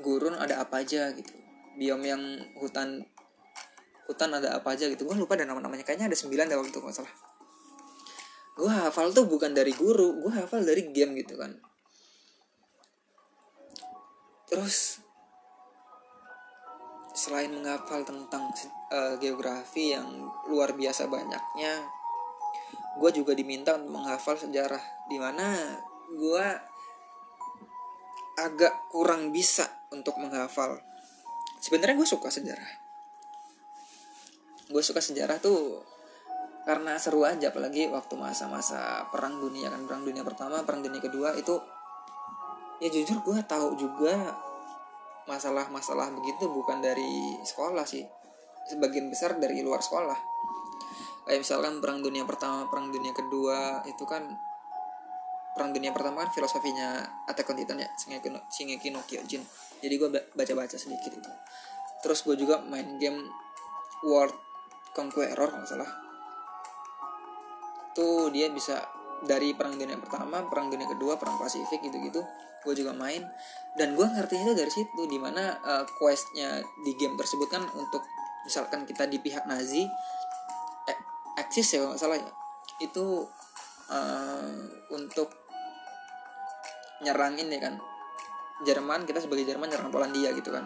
gurun 0.00 0.38
ada 0.38 0.62
apa 0.62 0.80
aja 0.80 1.12
gitu. 1.12 1.34
Biom 1.76 2.00
yang 2.04 2.22
hutan 2.60 3.04
hutan 4.08 4.30
ada 4.32 4.56
apa 4.56 4.72
aja 4.76 4.88
gitu. 4.88 5.04
Gue 5.04 5.16
lupa 5.16 5.36
dan 5.36 5.50
nama-namanya. 5.50 5.84
Kayaknya 5.84 6.12
ada 6.12 6.18
sembilan 6.18 6.46
deh 6.48 6.58
waktu 6.58 6.78
nggak 6.78 6.96
salah. 6.96 7.14
Gue 8.56 8.68
hafal 8.68 9.12
tuh 9.12 9.24
bukan 9.28 9.52
dari 9.56 9.72
guru 9.72 10.24
gue 10.24 10.32
hafal 10.32 10.64
dari 10.64 10.92
game 10.92 11.16
gitu 11.20 11.36
kan. 11.40 11.56
Terus 14.48 15.00
selain 17.12 17.52
menghafal 17.52 18.08
tentang 18.08 18.48
uh, 18.88 19.20
geografi 19.20 19.92
yang 19.92 20.08
luar 20.48 20.72
biasa 20.72 21.12
banyaknya 21.12 21.84
gue 22.92 23.10
juga 23.12 23.32
diminta 23.32 23.76
untuk 23.76 24.00
menghafal 24.00 24.36
sejarah 24.36 24.80
di 25.08 25.16
mana 25.16 25.76
gue 26.12 26.46
agak 28.38 28.72
kurang 28.88 29.34
bisa 29.34 29.68
untuk 29.92 30.16
menghafal. 30.16 30.80
Sebenarnya 31.60 31.94
gue 31.98 32.08
suka 32.08 32.32
sejarah. 32.32 32.70
Gue 34.72 34.82
suka 34.82 35.04
sejarah 35.04 35.36
tuh 35.38 35.84
karena 36.62 36.94
seru 36.96 37.26
aja 37.26 37.50
apalagi 37.50 37.90
waktu 37.90 38.14
masa-masa 38.16 39.06
perang 39.12 39.38
dunia 39.38 39.68
kan. 39.68 39.84
Perang 39.84 40.02
dunia 40.06 40.24
pertama 40.24 40.64
perang 40.64 40.80
dunia 40.80 41.02
kedua 41.02 41.36
itu 41.36 41.60
ya 42.82 42.88
jujur 42.90 43.22
gue 43.22 43.38
tahu 43.46 43.78
juga 43.78 44.34
masalah-masalah 45.30 46.10
begitu 46.18 46.50
bukan 46.50 46.82
dari 46.82 47.38
sekolah 47.44 47.86
sih. 47.86 48.02
Sebagian 48.66 49.10
besar 49.12 49.36
dari 49.38 49.60
luar 49.62 49.82
sekolah. 49.84 50.18
Kayak 51.22 51.46
misalkan 51.46 51.78
perang 51.78 52.02
dunia 52.02 52.26
pertama 52.26 52.66
perang 52.66 52.90
dunia 52.90 53.14
kedua 53.14 53.86
itu 53.86 54.02
kan 54.08 54.26
perang 55.52 55.70
dunia 55.70 55.92
pertama 55.92 56.24
kan 56.24 56.30
filosofinya 56.32 57.04
Attack 57.28 57.52
on 57.52 57.56
Titan 57.60 57.76
ya 57.76 57.88
Shingeki 57.96 58.28
no, 58.32 58.40
Shingeki 58.48 58.88
Kyojin. 59.04 59.42
Jadi 59.84 59.94
gue 60.00 60.08
baca-baca 60.32 60.76
sedikit 60.80 61.12
itu. 61.12 61.30
Terus 62.00 62.24
gue 62.24 62.36
juga 62.40 62.58
main 62.64 62.96
game 62.96 63.20
World 64.02 64.34
Conqueror 64.96 65.48
kalau 65.52 65.66
salah. 65.68 65.90
Itu 67.92 68.32
dia 68.32 68.48
bisa 68.48 68.80
dari 69.22 69.54
perang 69.54 69.78
dunia 69.78 69.94
pertama 70.02 70.42
perang 70.50 70.66
dunia 70.66 70.90
kedua 70.90 71.14
perang 71.14 71.38
pasifik 71.38 71.78
gitu 71.86 71.98
gitu 72.02 72.22
gue 72.62 72.74
juga 72.78 72.94
main. 72.94 73.26
Dan 73.74 73.98
gue 73.98 74.06
ngerti 74.06 74.38
itu 74.38 74.52
dari 74.54 74.70
situ 74.70 75.02
di 75.10 75.18
mana 75.18 75.58
uh, 75.60 75.84
questnya 75.98 76.62
di 76.86 76.94
game 76.94 77.18
tersebut 77.18 77.50
kan 77.50 77.66
untuk 77.74 78.02
misalkan 78.46 78.86
kita 78.86 79.06
di 79.06 79.18
pihak 79.18 79.46
Nazi 79.46 79.82
eh, 80.86 80.98
eksis 81.42 81.76
ya 81.76 81.78
kalau 81.84 81.98
salah 81.98 82.18
ya. 82.18 82.30
Itu 82.78 83.26
uh, 83.90 84.62
untuk 84.94 85.41
nyerang 87.02 87.36
ini 87.36 87.58
kan. 87.58 87.76
Jerman 88.62 89.04
kita 89.04 89.18
sebagai 89.18 89.42
Jerman 89.42 89.68
nyerang 89.68 89.90
Polandia 89.90 90.30
gitu 90.32 90.54
kan. 90.54 90.64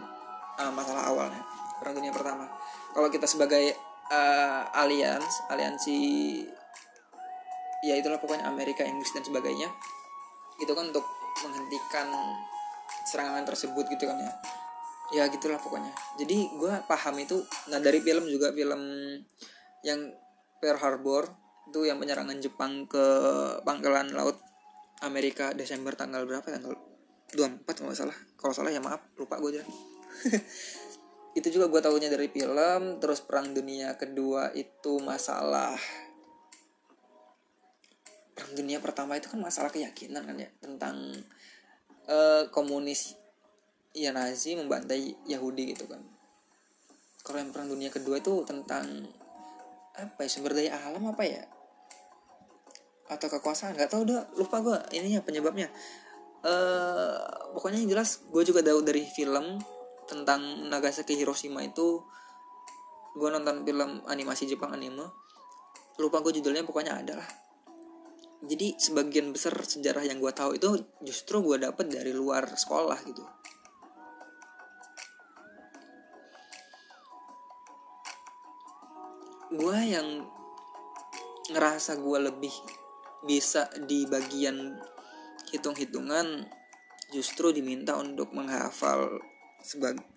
Uh, 0.56 0.72
masalah 0.72 1.08
awalnya 1.08 1.40
perang 1.80 1.96
dunia 1.96 2.12
pertama. 2.12 2.48
Kalau 2.96 3.08
kita 3.12 3.28
sebagai 3.28 3.76
uh, 4.08 4.80
alians 4.80 5.44
aliansi 5.52 5.98
ya 7.84 7.94
itulah 7.94 8.16
pokoknya 8.16 8.48
Amerika 8.48 8.82
Inggris 8.82 9.12
dan 9.12 9.22
sebagainya 9.22 9.68
itu 10.56 10.72
kan 10.72 10.88
untuk 10.88 11.04
menghentikan 11.44 12.08
serangan 13.04 13.44
tersebut 13.44 13.84
gitu 13.92 14.08
kan 14.08 14.16
ya. 14.16 14.32
Ya 15.06 15.22
gitulah 15.30 15.60
pokoknya. 15.60 15.92
Jadi 16.18 16.50
gue 16.56 16.72
paham 16.88 17.14
itu 17.20 17.44
nah 17.70 17.78
dari 17.78 18.00
film 18.02 18.26
juga 18.26 18.50
film 18.50 18.80
yang 19.84 20.00
Pearl 20.58 20.80
Harbor 20.80 21.28
itu 21.66 21.84
yang 21.86 21.98
penyerangan 21.98 22.38
Jepang 22.38 22.86
ke 22.86 23.04
pangkalan 23.66 24.10
laut 24.14 24.38
Amerika 25.04 25.52
Desember 25.52 25.92
tanggal 25.92 26.24
berapa? 26.24 26.46
Tanggal 26.46 26.76
24 27.34 27.66
kalau 27.66 27.92
salah. 27.92 28.16
Kalau 28.38 28.52
salah 28.54 28.70
ya 28.72 28.80
maaf 28.80 29.02
lupa 29.20 29.36
gue 29.42 29.58
aja. 29.58 29.62
Itu 31.38 31.52
juga 31.52 31.68
gue 31.68 31.80
tahunya 31.84 32.08
dari 32.08 32.32
film 32.32 32.96
terus 32.96 33.20
perang 33.20 33.52
dunia 33.52 33.92
kedua 34.00 34.56
itu 34.56 34.96
masalah 35.04 35.76
perang 38.32 38.56
dunia 38.56 38.80
pertama 38.80 39.20
itu 39.20 39.28
kan 39.28 39.40
masalah 39.40 39.68
keyakinan 39.68 40.24
kan 40.24 40.36
ya 40.36 40.48
tentang 40.64 40.96
uh, 42.08 42.48
komunis 42.48 43.20
ya 43.92 44.16
Nazi 44.16 44.56
membantai 44.56 45.12
Yahudi 45.28 45.76
gitu 45.76 45.84
kan. 45.88 46.00
Kalau 47.20 47.36
yang 47.36 47.52
perang 47.52 47.68
dunia 47.68 47.92
kedua 47.92 48.16
itu 48.16 48.40
tentang 48.48 49.04
apa 49.96 50.24
ya 50.24 50.28
sumber 50.28 50.52
daya 50.52 50.76
alam 50.76 51.04
apa 51.08 51.24
ya 51.24 51.44
atau 53.06 53.26
kekuasaan 53.30 53.78
nggak 53.78 53.90
tahu 53.90 54.02
udah 54.06 54.20
lupa 54.38 54.62
gue 54.62 54.78
ininya 54.98 55.22
penyebabnya. 55.22 55.70
Uh, 56.46 57.18
pokoknya 57.58 57.82
yang 57.82 57.90
jelas 57.98 58.22
gue 58.30 58.42
juga 58.46 58.62
tahu 58.62 58.82
dari 58.86 59.02
film 59.10 59.58
tentang 60.06 60.70
Nagasaki 60.70 61.18
Hiroshima 61.18 61.66
itu 61.66 62.02
gue 63.16 63.28
nonton 63.32 63.66
film 63.66 64.02
animasi 64.06 64.46
Jepang 64.46 64.74
anime. 64.74 65.06
Lupa 65.98 66.20
gue 66.22 66.38
judulnya 66.38 66.62
pokoknya 66.62 67.02
ada 67.02 67.14
lah. 67.18 67.30
Jadi 68.46 68.76
sebagian 68.76 69.32
besar 69.32 69.56
sejarah 69.56 70.04
yang 70.04 70.20
gue 70.20 70.30
tahu 70.30 70.60
itu 70.60 70.68
justru 71.02 71.40
gue 71.40 71.56
dapet 71.56 71.88
dari 71.88 72.12
luar 72.12 72.44
sekolah 72.46 72.98
gitu. 73.08 73.24
Gue 79.56 79.78
yang 79.88 80.26
ngerasa 81.48 81.96
gue 81.96 82.18
lebih 82.28 82.52
bisa 83.24 83.70
di 83.88 84.04
bagian 84.04 84.76
hitung-hitungan 85.54 86.44
justru 87.14 87.54
diminta 87.54 87.94
untuk 87.96 88.34
menghafal 88.34 89.22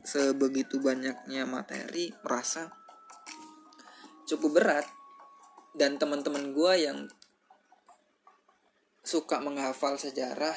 sebegitu 0.04 0.82
banyaknya 0.82 1.46
materi 1.48 2.12
merasa 2.26 2.70
cukup 4.28 4.62
berat 4.62 4.86
dan 5.74 5.96
teman-teman 6.02 6.52
gue 6.54 6.74
yang 6.76 7.00
suka 9.06 9.42
menghafal 9.42 9.98
sejarah 9.98 10.54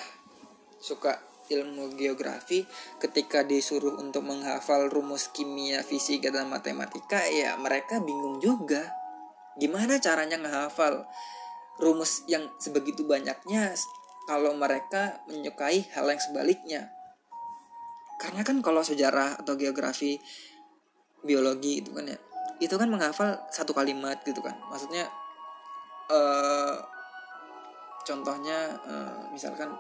suka 0.83 1.23
ilmu 1.49 1.95
geografi 1.95 2.65
ketika 3.01 3.43
disuruh 3.43 3.99
untuk 3.99 4.25
menghafal 4.25 4.89
rumus 4.89 5.31
kimia, 5.31 5.83
fisika 5.83 6.31
dan 6.31 6.49
matematika 6.49 7.23
ya 7.29 7.57
mereka 7.59 7.99
bingung 8.01 8.39
juga. 8.39 8.93
Gimana 9.61 10.01
caranya 10.01 10.41
menghafal 10.41 11.05
rumus 11.81 12.25
yang 12.29 12.51
sebegitu 12.61 13.07
banyaknya 13.09 13.73
kalau 14.29 14.55
mereka 14.55 15.23
menyukai 15.29 15.89
hal 15.93 16.07
yang 16.09 16.21
sebaliknya. 16.21 16.93
Karena 18.21 18.47
kan 18.47 18.63
kalau 18.63 18.85
sejarah 18.85 19.41
atau 19.41 19.59
geografi 19.59 20.21
biologi 21.23 21.83
itu 21.83 21.91
kan 21.95 22.07
ya 22.07 22.19
itu 22.63 22.75
kan 22.79 22.87
menghafal 22.87 23.43
satu 23.51 23.75
kalimat 23.75 24.23
gitu 24.23 24.39
kan. 24.39 24.55
Maksudnya 24.71 25.11
uh, 26.11 26.79
contohnya 28.07 28.79
uh, 28.87 29.27
misalkan 29.35 29.75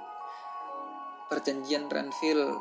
perjanjian 1.31 1.87
Renville 1.87 2.59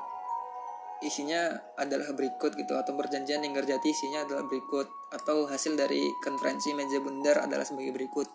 isinya 1.01 1.49
adalah 1.81 2.13
berikut 2.13 2.53
gitu 2.53 2.77
atau 2.77 2.93
perjanjian 2.93 3.41
yang 3.41 3.57
Jati 3.57 3.89
isinya 3.89 4.21
adalah 4.21 4.45
berikut 4.45 4.85
atau 5.09 5.49
hasil 5.49 5.73
dari 5.73 6.13
konferensi 6.21 6.77
meja 6.77 7.01
bundar 7.01 7.41
adalah 7.41 7.65
sebagai 7.65 7.89
berikut 7.89 8.29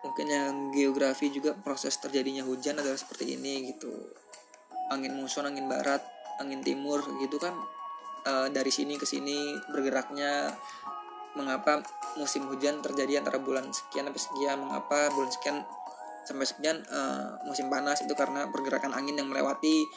mungkin 0.00 0.26
yang 0.28 0.52
geografi 0.72 1.28
juga 1.28 1.52
proses 1.52 1.96
terjadinya 2.00 2.44
hujan 2.44 2.80
adalah 2.80 2.96
seperti 2.96 3.36
ini 3.36 3.72
gitu. 3.72 3.92
Angin 4.90 5.14
muson 5.14 5.44
angin 5.46 5.68
barat 5.68 6.00
angin 6.40 6.64
timur 6.64 7.04
gitu 7.20 7.36
kan. 7.36 7.52
E, 8.24 8.32
dari 8.52 8.72
sini 8.72 8.96
ke 8.96 9.04
sini 9.04 9.56
bergeraknya 9.68 10.56
mengapa 11.36 11.84
musim 12.18 12.48
hujan 12.50 12.82
terjadi 12.82 13.22
antara 13.22 13.38
bulan 13.38 13.70
sekian 13.70 14.10
sampai 14.10 14.18
sekian 14.18 14.56
mengapa 14.66 15.14
bulan 15.14 15.30
sekian 15.30 15.62
sampai 16.20 16.42
sekian 16.42 16.82
uh, 16.90 17.38
musim 17.48 17.72
panas 17.72 18.04
itu 18.04 18.12
karena 18.12 18.44
pergerakan 18.52 18.92
angin 18.92 19.16
yang 19.16 19.30
melewati 19.30 19.88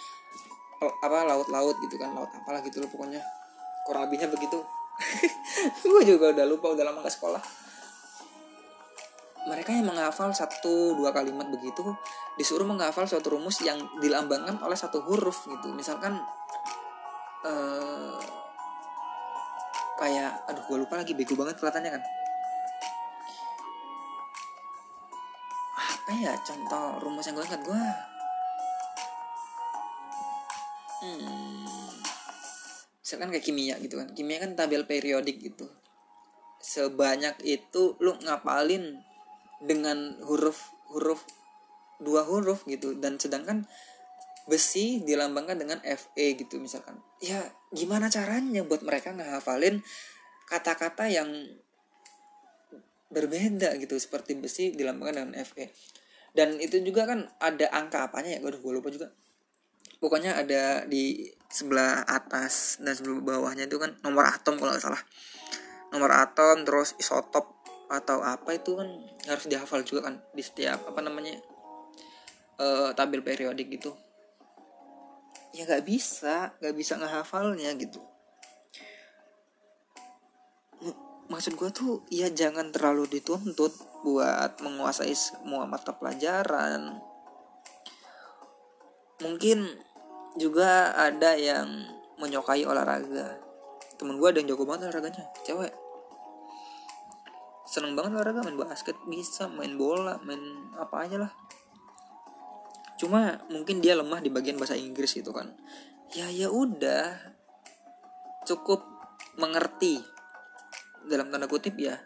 apa 0.80 1.26
laut-laut 1.26 1.76
gitu 1.84 1.98
kan. 1.98 2.14
Laut 2.14 2.30
apalah 2.32 2.62
gitu 2.62 2.80
loh 2.80 2.90
pokoknya. 2.92 3.20
Kurang 3.84 4.08
lebihnya 4.08 4.30
begitu. 4.30 4.62
Gue 5.90 6.04
juga 6.06 6.32
udah 6.32 6.46
lupa 6.46 6.70
udah 6.72 6.86
lama 6.86 7.02
gak 7.02 7.18
sekolah 7.18 7.63
mereka 9.54 9.70
yang 9.70 9.86
menghafal 9.86 10.34
satu 10.34 10.98
dua 10.98 11.14
kalimat 11.14 11.46
begitu 11.46 11.86
disuruh 12.34 12.66
menghafal 12.66 13.06
suatu 13.06 13.38
rumus 13.38 13.62
yang 13.62 13.78
dilambangkan 14.02 14.58
oleh 14.66 14.74
satu 14.74 15.06
huruf 15.06 15.46
gitu. 15.46 15.70
Misalkan 15.78 16.18
uh, 17.46 18.18
kayak 20.02 20.42
aduh 20.50 20.66
gue 20.66 20.78
lupa 20.82 20.98
lagi 20.98 21.14
bego 21.14 21.38
banget 21.38 21.62
kelihatannya 21.62 22.02
kan. 22.02 22.04
Apa 25.78 26.12
ya 26.18 26.34
contoh 26.42 26.86
rumus 27.06 27.30
yang 27.30 27.38
gue 27.38 27.46
ingat? 27.46 27.62
Gue 27.62 27.84
hmm, 31.06 31.94
misalkan 33.06 33.30
kayak 33.30 33.46
kimia 33.46 33.78
gitu 33.78 34.02
kan. 34.02 34.10
Kimia 34.18 34.42
kan 34.42 34.58
tabel 34.58 34.90
periodik 34.90 35.38
gitu. 35.46 35.70
Sebanyak 36.58 37.38
itu 37.46 38.02
lu 38.02 38.18
ngapalin 38.18 39.13
dengan 39.64 40.20
huruf 40.28 40.76
huruf 40.92 41.24
dua 42.04 42.28
huruf 42.28 42.68
gitu. 42.68 42.94
Dan 43.00 43.18
sedangkan 43.18 43.64
besi 44.44 45.00
dilambangkan 45.08 45.56
dengan 45.56 45.80
FE 45.82 46.36
gitu 46.36 46.60
misalkan. 46.60 47.00
Ya 47.24 47.40
gimana 47.72 48.12
caranya 48.12 48.62
buat 48.68 48.84
mereka 48.84 49.16
ngehafalin 49.16 49.80
kata-kata 50.52 51.08
yang 51.08 51.32
berbeda 53.14 53.78
gitu 53.80 53.96
seperti 53.96 54.36
besi 54.36 54.74
dilambangkan 54.74 55.30
dengan 55.30 55.46
Fe 55.46 55.70
dan 56.34 56.58
itu 56.58 56.82
juga 56.82 57.06
kan 57.06 57.30
ada 57.38 57.70
angka 57.70 58.10
apanya 58.10 58.38
ya? 58.38 58.40
Gue 58.42 58.74
lupa 58.74 58.90
juga. 58.90 59.14
Pokoknya 60.02 60.36
ada 60.36 60.84
di 60.90 61.30
sebelah 61.48 62.04
atas 62.04 62.82
dan 62.82 62.98
sebelah 62.98 63.22
bawahnya 63.22 63.70
itu 63.70 63.78
kan 63.78 63.94
nomor 64.02 64.26
atom 64.28 64.58
kalau 64.58 64.74
nggak 64.74 64.84
salah. 64.84 65.02
Nomor 65.94 66.12
atom 66.12 66.66
terus 66.66 66.98
isotop 66.98 67.63
atau 67.94 68.26
apa 68.26 68.58
itu 68.58 68.74
kan 68.74 68.90
harus 69.30 69.46
dihafal 69.46 69.86
juga 69.86 70.10
kan 70.10 70.16
di 70.34 70.42
setiap 70.42 70.90
apa 70.90 70.98
namanya 71.06 71.38
uh, 72.58 72.90
tabel 72.98 73.22
periodik 73.22 73.70
gitu. 73.70 73.94
Ya 75.54 75.70
nggak 75.70 75.86
bisa 75.86 76.58
nggak 76.58 76.74
bisa 76.74 76.98
ngehafalnya 76.98 77.70
gitu. 77.78 78.02
Maksud 81.30 81.54
gue 81.54 81.70
tuh 81.70 81.94
ya 82.10 82.34
jangan 82.34 82.74
terlalu 82.74 83.06
dituntut 83.22 83.74
buat 84.02 84.58
menguasai 84.66 85.14
semua 85.14 85.70
mata 85.70 85.94
pelajaran. 85.94 86.98
Mungkin 89.22 89.70
juga 90.42 90.98
ada 90.98 91.38
yang 91.38 91.70
menyukai 92.18 92.66
olahraga. 92.66 93.38
Temen 94.02 94.18
gue 94.18 94.28
ada 94.28 94.42
yang 94.42 94.50
jago 94.50 94.66
banget 94.66 94.90
olahraganya 94.90 95.30
cewek 95.46 95.83
seneng 97.64 97.96
banget 97.96 98.20
olahraga 98.20 98.44
main 98.44 98.60
basket 98.60 98.96
bisa 99.08 99.48
main 99.48 99.76
bola 99.80 100.20
main 100.28 100.42
apa 100.76 100.96
aja 101.08 101.18
lah 101.28 101.32
cuma 103.00 103.42
mungkin 103.50 103.80
dia 103.80 103.98
lemah 103.98 104.20
di 104.20 104.30
bagian 104.30 104.60
bahasa 104.60 104.78
Inggris 104.78 105.16
gitu 105.16 105.32
kan 105.32 105.52
ya 106.14 106.30
ya 106.30 106.52
udah 106.52 107.34
cukup 108.44 108.84
mengerti 109.40 110.04
dalam 111.08 111.32
tanda 111.32 111.50
kutip 111.50 111.74
ya 111.80 111.98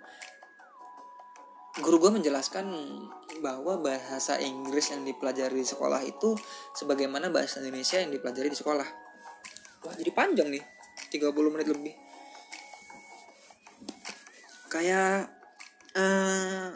guru 1.78 2.02
gue 2.02 2.12
menjelaskan 2.18 2.66
bahwa 3.38 3.78
bahasa 3.78 4.42
Inggris 4.42 4.90
yang 4.90 5.06
dipelajari 5.06 5.62
di 5.62 5.68
sekolah 5.68 6.02
itu 6.02 6.34
sebagaimana 6.74 7.30
bahasa 7.30 7.62
Indonesia 7.62 8.02
yang 8.02 8.10
dipelajari 8.10 8.50
di 8.50 8.58
sekolah. 8.58 8.88
Wah, 9.86 9.94
jadi 9.94 10.10
panjang 10.10 10.50
nih. 10.50 10.64
30 11.14 11.54
menit 11.54 11.70
lebih. 11.70 11.94
Kayak 14.68 15.37
uh, 15.98 16.70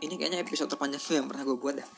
ini 0.00 0.14
kayaknya 0.16 0.40
episode 0.42 0.72
terpanjang 0.72 1.00
yang 1.20 1.28
pernah 1.28 1.44
gue 1.44 1.56
buat 1.56 1.76
dah. 1.76 1.88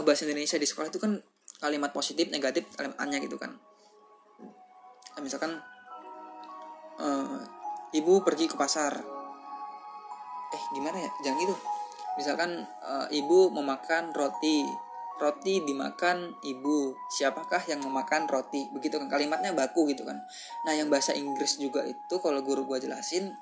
Bahasa 0.00 0.24
Indonesia 0.24 0.56
di 0.56 0.64
sekolah 0.64 0.88
itu 0.88 1.00
kan 1.00 1.20
kalimat 1.60 1.92
positif, 1.92 2.32
negatif, 2.32 2.66
kalimatnya 2.74 3.20
gitu 3.20 3.36
kan. 3.36 3.52
Nah, 5.12 5.20
misalkan 5.20 5.60
uh, 6.98 7.40
ibu 7.92 8.24
pergi 8.24 8.48
ke 8.48 8.56
pasar. 8.56 8.96
Eh 10.52 10.62
gimana 10.76 10.96
ya? 10.96 11.10
Jangan 11.28 11.38
gitu. 11.44 11.56
Misalkan 12.16 12.50
uh, 12.64 13.06
ibu 13.12 13.52
memakan 13.52 14.12
roti. 14.16 14.64
Roti 15.20 15.60
dimakan 15.62 16.34
ibu. 16.40 16.96
Siapakah 17.12 17.62
yang 17.68 17.84
memakan 17.84 18.24
roti? 18.26 18.68
Begitu 18.72 18.96
kan. 18.96 19.12
Kalimatnya 19.12 19.52
baku 19.52 19.84
gitu 19.92 20.08
kan. 20.08 20.18
Nah 20.64 20.72
yang 20.72 20.88
bahasa 20.88 21.12
Inggris 21.12 21.60
juga 21.60 21.84
itu 21.84 22.14
kalau 22.18 22.40
guru 22.40 22.64
gua 22.64 22.80
jelasin 22.80 23.32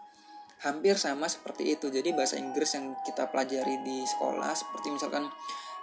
hampir 0.61 0.97
sama 1.01 1.27
seperti 1.27 1.77
itu. 1.77 1.89
Jadi 1.89 2.13
bahasa 2.13 2.37
Inggris 2.37 2.77
yang 2.77 2.93
kita 3.05 3.29
pelajari 3.33 3.81
di 3.85 4.05
sekolah 4.05 4.53
seperti 4.53 4.93
misalkan 4.93 5.29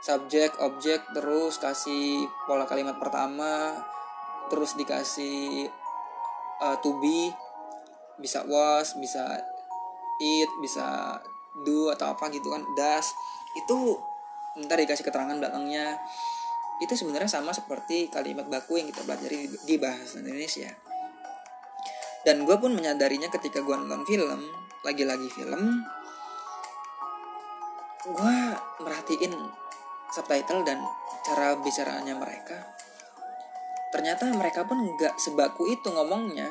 subjek 0.02 0.54
objek 0.62 1.02
terus 1.18 1.58
kasih 1.58 2.30
pola 2.46 2.70
kalimat 2.70 3.02
pertama 3.02 3.74
terus 4.48 4.78
dikasih 4.78 5.68
uh, 6.62 6.78
to 6.80 6.94
be 7.02 7.34
bisa 8.22 8.46
was 8.46 8.94
bisa 9.02 9.42
it 10.22 10.50
bisa 10.62 11.18
do 11.66 11.90
atau 11.90 12.14
apa 12.14 12.30
gitu 12.30 12.54
kan 12.54 12.62
das 12.78 13.10
itu 13.58 13.98
ntar 14.66 14.82
dikasih 14.82 15.06
keterangan 15.06 15.38
belakangnya. 15.38 15.98
Itu 16.78 16.94
sebenarnya 16.94 17.30
sama 17.30 17.54
seperti 17.58 18.10
kalimat 18.14 18.46
baku 18.46 18.78
yang 18.78 18.90
kita 18.94 19.02
pelajari 19.02 19.50
di, 19.50 19.76
bahasa 19.82 20.22
Indonesia. 20.22 20.70
Dan 22.22 22.46
gue 22.46 22.58
pun 22.62 22.74
menyadarinya 22.74 23.34
ketika 23.34 23.66
gue 23.66 23.74
nonton 23.74 24.06
film 24.06 24.67
lagi-lagi 24.86 25.30
film 25.34 25.82
gue 28.08 28.38
merhatiin 28.80 29.36
subtitle 30.16 30.64
dan 30.64 30.80
cara 31.28 31.60
bicaranya 31.60 32.16
mereka. 32.16 32.56
Ternyata 33.92 34.32
mereka 34.32 34.64
pun 34.64 34.80
nggak 34.96 35.20
sebaku 35.20 35.68
itu 35.68 35.92
ngomongnya. 35.92 36.48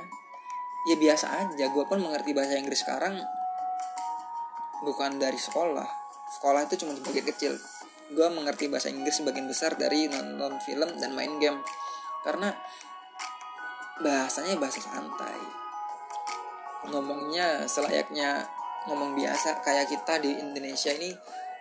Ya 0.87 0.95
biasa 1.01 1.27
aja 1.47 1.65
gue 1.73 1.85
pun 1.89 1.99
mengerti 1.99 2.37
bahasa 2.37 2.61
Inggris 2.61 2.85
sekarang. 2.85 3.17
Bukan 4.85 5.17
dari 5.17 5.41
sekolah. 5.41 5.89
Sekolah 6.37 6.69
itu 6.69 6.85
cuma 6.85 6.93
sebagian 6.93 7.27
kecil. 7.33 7.53
Gue 8.13 8.29
mengerti 8.31 8.69
bahasa 8.69 8.93
Inggris 8.93 9.19
sebagian 9.19 9.49
besar 9.49 9.75
dari 9.81 10.07
nonton 10.07 10.61
film 10.61 11.01
dan 11.01 11.17
main 11.17 11.41
game. 11.41 11.59
Karena 12.21 12.53
bahasanya 14.05 14.61
bahasa 14.61 14.85
santai 14.85 15.66
ngomongnya 16.91 17.65
selayaknya 17.67 18.47
ngomong 18.87 19.19
biasa. 19.19 19.63
Kayak 19.63 19.91
kita 19.91 20.23
di 20.23 20.31
Indonesia 20.39 20.91
ini 20.95 21.11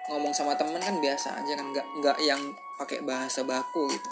ngomong 0.09 0.34
sama 0.38 0.53
temen 0.53 0.78
kan 0.78 1.01
biasa 1.01 1.41
aja 1.41 1.53
kan 1.57 1.65
nggak 1.73 1.88
nggak 2.01 2.17
yang 2.21 2.41
pakai 2.78 3.01
bahasa 3.01 3.41
baku 3.41 3.89
gitu. 3.89 4.11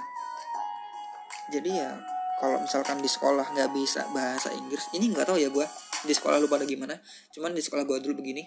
Jadi 1.53 1.69
ya 1.77 1.93
kalau 2.41 2.57
misalkan 2.59 2.97
di 2.99 3.09
sekolah 3.09 3.53
nggak 3.53 3.71
bisa 3.75 4.09
bahasa 4.09 4.49
Inggris 4.51 4.89
ini 4.97 5.13
nggak 5.13 5.29
tahu 5.29 5.37
ya 5.37 5.53
gue 5.53 5.67
di 6.03 6.13
sekolah 6.15 6.41
lu 6.41 6.49
pada 6.49 6.65
gimana? 6.65 6.97
Cuman 7.29 7.53
di 7.53 7.61
sekolah 7.61 7.85
gue 7.85 7.97
dulu 8.01 8.23
begini 8.23 8.43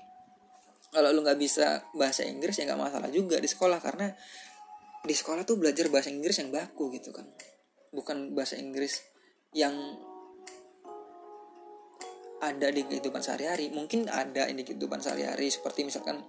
kalau 0.91 1.13
lu 1.13 1.23
nggak 1.23 1.39
bisa 1.39 1.87
bahasa 1.95 2.25
Inggris 2.27 2.57
ya 2.59 2.67
nggak 2.67 2.81
masalah 2.81 3.11
juga 3.13 3.39
di 3.39 3.47
sekolah 3.47 3.79
karena 3.79 4.11
di 5.07 5.15
sekolah 5.15 5.47
tuh 5.47 5.61
belajar 5.61 5.87
bahasa 5.87 6.11
Inggris 6.11 6.41
yang 6.43 6.51
baku 6.51 6.91
gitu 6.99 7.15
kan. 7.15 7.29
Bukan 7.95 8.35
bahasa 8.35 8.59
Inggris 8.59 9.07
yang 9.55 9.73
ada 12.47 12.69
di 12.71 12.87
kehidupan 12.87 13.19
sehari-hari. 13.19 13.75
Mungkin 13.75 14.07
ada 14.07 14.47
di 14.47 14.63
kehidupan 14.63 15.03
sehari-hari 15.03 15.51
seperti 15.51 15.83
misalkan 15.83 16.23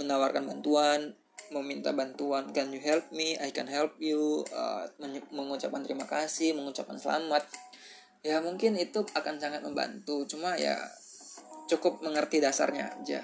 menawarkan 0.00 0.48
bantuan 0.48 1.12
meminta 1.48 1.96
bantuan 1.96 2.52
can 2.52 2.68
you 2.72 2.80
help 2.80 3.08
me? 3.12 3.36
I 3.40 3.52
can 3.52 3.68
help 3.68 3.96
you. 4.00 4.44
Uh, 4.52 4.88
mengucapkan 5.32 5.84
terima 5.84 6.04
kasih 6.08 6.56
mengucapkan 6.56 6.96
selamat. 6.96 7.44
Ya 8.24 8.40
mungkin 8.40 8.76
itu 8.76 9.04
akan 9.12 9.36
sangat 9.36 9.60
membantu. 9.64 10.24
Cuma 10.28 10.56
ya 10.56 10.76
cukup 11.68 12.00
mengerti 12.00 12.40
dasarnya 12.40 12.96
aja. 12.96 13.22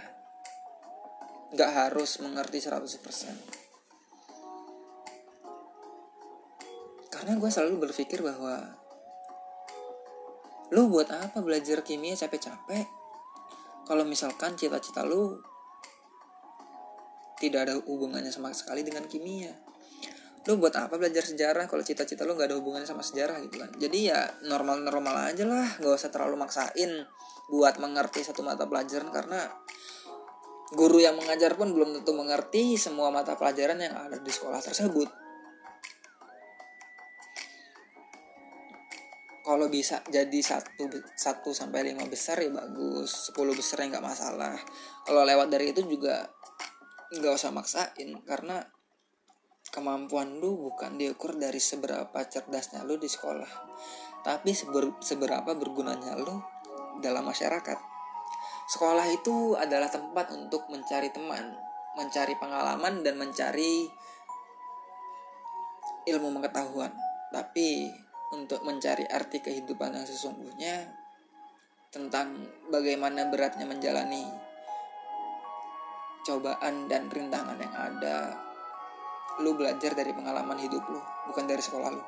Nggak 1.53 1.71
harus 1.73 2.21
mengerti 2.21 2.61
100% 2.61 3.65
karena 7.25 7.41
gue 7.41 7.47
selalu 7.49 7.89
berpikir 7.89 8.21
bahwa 8.21 8.75
lu 10.73 10.89
buat 10.89 11.11
apa 11.13 11.45
belajar 11.45 11.85
kimia 11.85 12.17
capek-capek? 12.17 12.87
Kalau 13.85 14.05
misalkan 14.09 14.57
cita-cita 14.57 15.05
lu 15.05 15.37
tidak 17.37 17.69
ada 17.69 17.75
hubungannya 17.77 18.33
sama 18.33 18.55
sekali 18.57 18.81
dengan 18.81 19.05
kimia. 19.05 19.53
Lu 20.45 20.61
buat 20.61 20.73
apa 20.77 20.97
belajar 20.97 21.25
sejarah 21.25 21.69
kalau 21.69 21.85
cita-cita 21.85 22.25
lu 22.25 22.37
nggak 22.37 22.53
ada 22.53 22.57
hubungannya 22.57 22.89
sama 22.89 23.05
sejarah 23.05 23.41
gitu 23.45 23.61
kan? 23.61 23.71
Jadi 23.77 23.99
ya 24.09 24.25
normal-normal 24.45 25.33
aja 25.33 25.45
lah 25.45 25.69
gak 25.81 25.93
usah 26.01 26.13
terlalu 26.13 26.41
maksain 26.41 27.05
buat 27.49 27.77
mengerti 27.77 28.25
satu 28.25 28.41
mata 28.41 28.65
pelajaran 28.65 29.13
karena 29.13 29.41
guru 30.73 31.01
yang 31.01 31.17
mengajar 31.17 31.57
pun 31.57 31.73
belum 31.73 32.01
tentu 32.01 32.13
mengerti 32.17 32.81
semua 32.81 33.13
mata 33.13 33.37
pelajaran 33.37 33.77
yang 33.81 33.95
ada 33.97 34.17
di 34.21 34.33
sekolah 34.33 34.61
tersebut. 34.65 35.24
Kalau 39.45 39.69
bisa 39.69 40.01
jadi 40.09 40.41
satu 40.41 40.89
satu 41.13 41.53
sampai 41.53 41.93
lima 41.93 42.09
besar 42.09 42.41
ya 42.41 42.49
bagus, 42.49 43.29
sepuluh 43.29 43.53
besar 43.53 43.85
ya 43.85 43.93
nggak 43.93 44.07
masalah. 44.09 44.57
Kalau 45.05 45.21
lewat 45.21 45.53
dari 45.53 45.77
itu 45.77 45.85
juga 45.85 46.25
nggak 47.13 47.35
usah 47.37 47.53
maksain 47.53 48.25
karena 48.25 48.65
kemampuan 49.69 50.41
lu 50.41 50.73
bukan 50.73 50.97
diukur 50.97 51.37
dari 51.37 51.61
seberapa 51.61 52.17
cerdasnya 52.25 52.89
lu 52.89 52.97
di 52.97 53.11
sekolah, 53.11 53.51
tapi 54.25 54.57
seber, 54.57 54.97
seberapa 55.05 55.53
bergunanya 55.53 56.17
lu 56.17 56.41
dalam 57.05 57.29
masyarakat. 57.29 57.79
Sekolah 58.65 59.05
itu 59.13 59.61
adalah 59.61 59.93
tempat 59.93 60.33
untuk 60.33 60.73
mencari 60.73 61.13
teman, 61.13 61.53
mencari 62.01 62.33
pengalaman 62.41 63.05
dan 63.05 63.21
mencari 63.21 63.85
ilmu 66.09 66.33
pengetahuan. 66.41 66.93
Tapi 67.29 67.91
untuk 68.35 68.67
mencari 68.67 69.07
arti 69.07 69.39
kehidupan 69.39 69.95
yang 69.95 70.03
sesungguhnya 70.03 70.91
tentang 71.95 72.35
bagaimana 72.75 73.31
beratnya 73.31 73.63
menjalani 73.63 74.27
cobaan 76.27 76.91
dan 76.91 77.07
rintangan 77.07 77.55
yang 77.55 77.71
ada, 77.71 78.35
lu 79.39 79.55
belajar 79.55 79.95
dari 79.95 80.11
pengalaman 80.11 80.59
hidup 80.59 80.83
lu, 80.91 80.99
bukan 81.31 81.47
dari 81.47 81.63
sekolah 81.63 81.91
lu. 81.95 82.03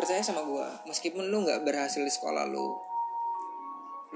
Percaya 0.00 0.24
sama 0.24 0.40
gue, 0.48 0.88
meskipun 0.88 1.28
lu 1.28 1.44
nggak 1.44 1.60
berhasil 1.68 2.00
di 2.00 2.08
sekolah 2.08 2.48
lu, 2.48 2.72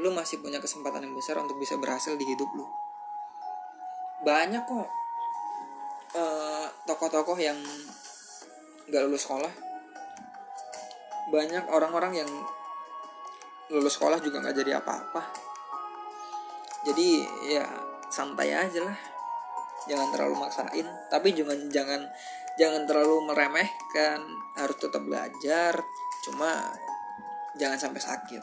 lu 0.01 0.09
masih 0.13 0.41
punya 0.41 0.61
kesempatan 0.61 1.05
yang 1.05 1.13
besar 1.13 1.37
untuk 1.37 1.61
bisa 1.61 1.77
berhasil 1.77 2.17
di 2.17 2.25
hidup 2.25 2.49
lu 2.57 2.65
banyak 4.27 4.65
kok 4.65 4.89
uh, 6.17 6.67
tokoh-tokoh 6.89 7.37
yang 7.41 7.57
gak 8.91 9.05
lulus 9.09 9.23
sekolah 9.23 9.49
banyak 11.27 11.65
orang-orang 11.67 12.23
yang 12.23 12.31
lulus 13.71 13.99
sekolah 13.99 14.23
juga 14.23 14.39
nggak 14.43 14.57
jadi 14.63 14.79
apa-apa. 14.79 15.23
Jadi 16.87 17.27
ya 17.51 17.67
santai 18.07 18.55
aja 18.55 18.81
lah. 18.87 18.99
Jangan 19.91 20.09
terlalu 20.15 20.35
maksain. 20.39 20.87
Tapi 21.11 21.35
jangan 21.35 21.59
jangan 21.71 22.01
jangan 22.55 22.83
terlalu 22.87 23.27
meremehkan. 23.27 24.23
Harus 24.55 24.79
tetap 24.79 25.03
belajar. 25.03 25.83
Cuma 26.23 26.71
jangan 27.59 27.79
sampai 27.79 28.03
sakit. 28.03 28.43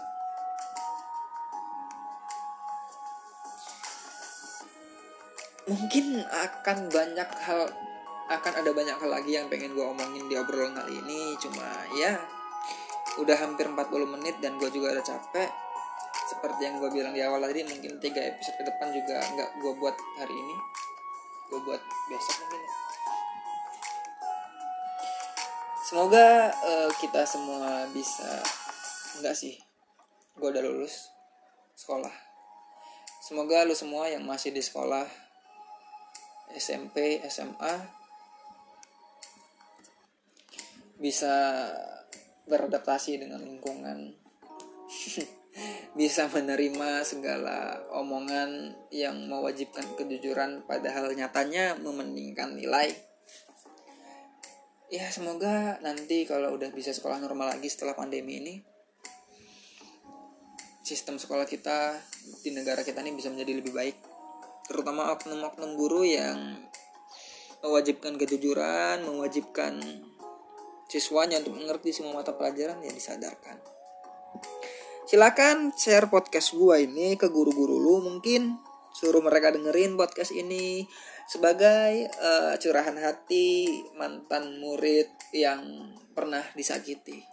Mungkin 5.64 6.20
akan 6.28 6.92
banyak 6.92 7.30
hal 7.48 7.72
akan 8.28 8.54
ada 8.60 8.72
banyak 8.76 8.98
hal 9.00 9.10
lagi 9.12 9.40
yang 9.40 9.48
pengen 9.48 9.72
gue 9.72 9.84
omongin 9.84 10.28
di 10.28 10.36
obrolan 10.36 10.76
kali 10.76 11.00
ini. 11.00 11.40
Cuma 11.40 11.88
ya 11.96 12.20
udah 13.22 13.38
hampir 13.38 13.70
40 13.70 14.16
menit 14.18 14.36
dan 14.42 14.58
gue 14.58 14.70
juga 14.74 14.98
udah 14.98 15.06
capek. 15.06 15.50
Seperti 16.30 16.62
yang 16.66 16.82
gue 16.82 16.90
bilang 16.90 17.14
di 17.14 17.22
awal 17.22 17.44
tadi 17.44 17.62
mungkin 17.68 18.00
tiga 18.00 18.24
episode 18.24 18.58
ke 18.58 18.64
depan 18.66 18.90
juga 18.96 19.22
nggak 19.22 19.50
gue 19.60 19.74
buat 19.78 19.96
hari 20.18 20.34
ini. 20.34 20.56
Gue 21.52 21.60
buat 21.62 21.82
besok 22.10 22.36
mungkin 22.46 22.62
semoga 25.94 26.50
uh, 26.50 26.90
kita 26.98 27.22
semua 27.28 27.86
bisa 27.94 28.42
enggak 29.20 29.38
sih 29.38 29.54
gue 30.34 30.48
udah 30.50 30.64
lulus 30.66 31.14
sekolah. 31.78 32.10
Semoga 33.22 33.62
lu 33.62 33.78
semua 33.78 34.10
yang 34.10 34.26
masih 34.26 34.50
di 34.50 34.66
sekolah 34.66 35.06
SMP, 36.58 37.22
SMA 37.30 37.76
bisa 40.98 41.70
beradaptasi 42.48 43.22
dengan 43.22 43.44
lingkungan. 43.44 44.14
Bisa 46.00 46.26
menerima 46.28 47.06
segala 47.06 47.86
omongan 47.94 48.74
yang 48.90 49.30
mewajibkan 49.30 49.86
kejujuran 49.94 50.66
padahal 50.66 51.14
nyatanya 51.14 51.78
mementingkan 51.78 52.58
nilai. 52.58 52.90
Ya 54.90 55.10
semoga 55.14 55.78
nanti 55.82 56.26
kalau 56.26 56.54
udah 56.54 56.70
bisa 56.70 56.94
sekolah 56.94 57.18
normal 57.18 57.58
lagi 57.58 57.66
setelah 57.66 57.98
pandemi 57.98 58.38
ini 58.38 58.56
sistem 60.86 61.18
sekolah 61.18 61.50
kita 61.50 61.98
di 62.46 62.54
negara 62.54 62.86
kita 62.86 63.02
ini 63.02 63.18
bisa 63.18 63.34
menjadi 63.34 63.58
lebih 63.58 63.74
baik. 63.74 63.98
Terutama 64.70 65.10
oknum-oknum 65.18 65.74
guru 65.80 66.06
yang 66.06 66.62
mewajibkan 67.64 68.20
kejujuran 68.20 69.08
mewajibkan 69.08 69.80
siswanya 70.94 71.42
untuk 71.42 71.58
mengerti 71.58 71.90
semua 71.90 72.22
mata 72.22 72.38
pelajaran 72.38 72.78
ya 72.86 72.94
disadarkan. 72.94 73.58
Silakan 75.10 75.74
share 75.74 76.06
podcast 76.06 76.54
gua 76.54 76.78
ini 76.78 77.18
ke 77.18 77.34
guru-guru 77.34 77.82
lu 77.82 78.06
mungkin. 78.06 78.62
Suruh 78.94 79.26
mereka 79.26 79.50
dengerin 79.50 79.98
podcast 79.98 80.30
ini 80.38 80.86
sebagai 81.26 82.14
uh, 82.22 82.54
curahan 82.62 82.94
hati 83.02 83.82
mantan 83.98 84.62
murid 84.62 85.10
yang 85.34 85.90
pernah 86.14 86.46
disakiti. 86.54 87.18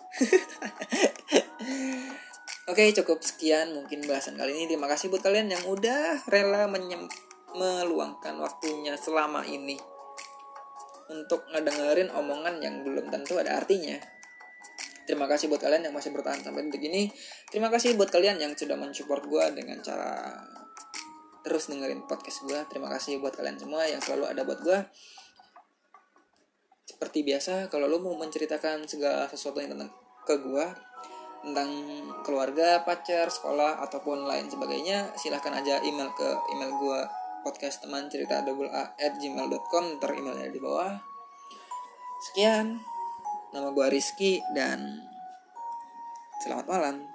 Oke 2.71 2.89
cukup 2.97 3.21
sekian 3.21 3.77
mungkin 3.77 4.09
bahasan 4.09 4.41
kali 4.41 4.57
ini. 4.57 4.73
Terima 4.73 4.89
kasih 4.89 5.13
buat 5.13 5.21
kalian 5.21 5.53
yang 5.53 5.69
udah 5.69 6.25
rela 6.33 6.65
menyem 6.65 7.05
meluangkan 7.53 8.41
waktunya 8.41 8.97
selama 8.97 9.45
ini 9.45 10.00
Untuk 11.11 11.43
ngedengerin 11.51 12.15
omongan 12.15 12.63
yang 12.63 12.87
belum 12.87 13.11
tentu 13.11 13.37
ada 13.37 13.59
artinya. 13.59 13.99
Terima 15.05 15.27
kasih 15.27 15.51
buat 15.51 15.59
kalian 15.59 15.91
yang 15.91 15.95
masih 15.95 16.15
bertahan 16.15 16.39
sampai 16.39 16.71
detik 16.71 16.87
ini. 16.87 17.11
Terima 17.51 17.67
kasih 17.67 17.99
buat 17.99 18.15
kalian 18.15 18.39
yang 18.39 18.55
sudah 18.55 18.79
mensupport 18.79 19.27
gue 19.27 19.45
dengan 19.59 19.83
cara 19.83 20.39
terus 21.41 21.73
dengerin 21.73 22.05
podcast 22.05 22.45
gue 22.45 22.61
Terima 22.69 22.93
kasih 22.93 23.17
buat 23.19 23.33
kalian 23.33 23.57
semua 23.57 23.89
yang 23.89 24.01
selalu 24.01 24.29
ada 24.29 24.45
buat 24.45 24.61
gue 24.61 24.79
Seperti 26.85 27.25
biasa 27.25 27.73
kalau 27.73 27.89
lo 27.89 27.97
mau 28.03 28.13
menceritakan 28.21 28.85
segala 28.85 29.25
sesuatu 29.25 29.57
yang 29.61 29.73
tentang 29.73 29.91
ke 30.29 30.37
gue 30.37 30.67
tentang 31.41 31.73
keluarga, 32.21 32.85
pacar, 32.85 33.33
sekolah 33.33 33.81
ataupun 33.89 34.29
lain 34.29 34.53
sebagainya, 34.53 35.17
silahkan 35.17 35.57
aja 35.57 35.81
email 35.81 36.13
ke 36.13 36.29
email 36.53 36.69
gue 36.77 37.01
podcast 37.43 37.83
teman 37.83 38.07
cerita 38.07 38.47
double 38.47 38.71
a 38.71 38.95
at 38.95 39.19
gmail.com 39.19 39.99
ntar 39.99 40.15
emailnya 40.15 40.49
di 40.49 40.63
bawah. 40.63 40.95
Sekian, 42.31 42.79
nama 43.51 43.75
gue 43.75 43.87
Rizky 43.91 44.39
dan 44.55 45.03
selamat 46.47 46.67
malam. 46.71 47.10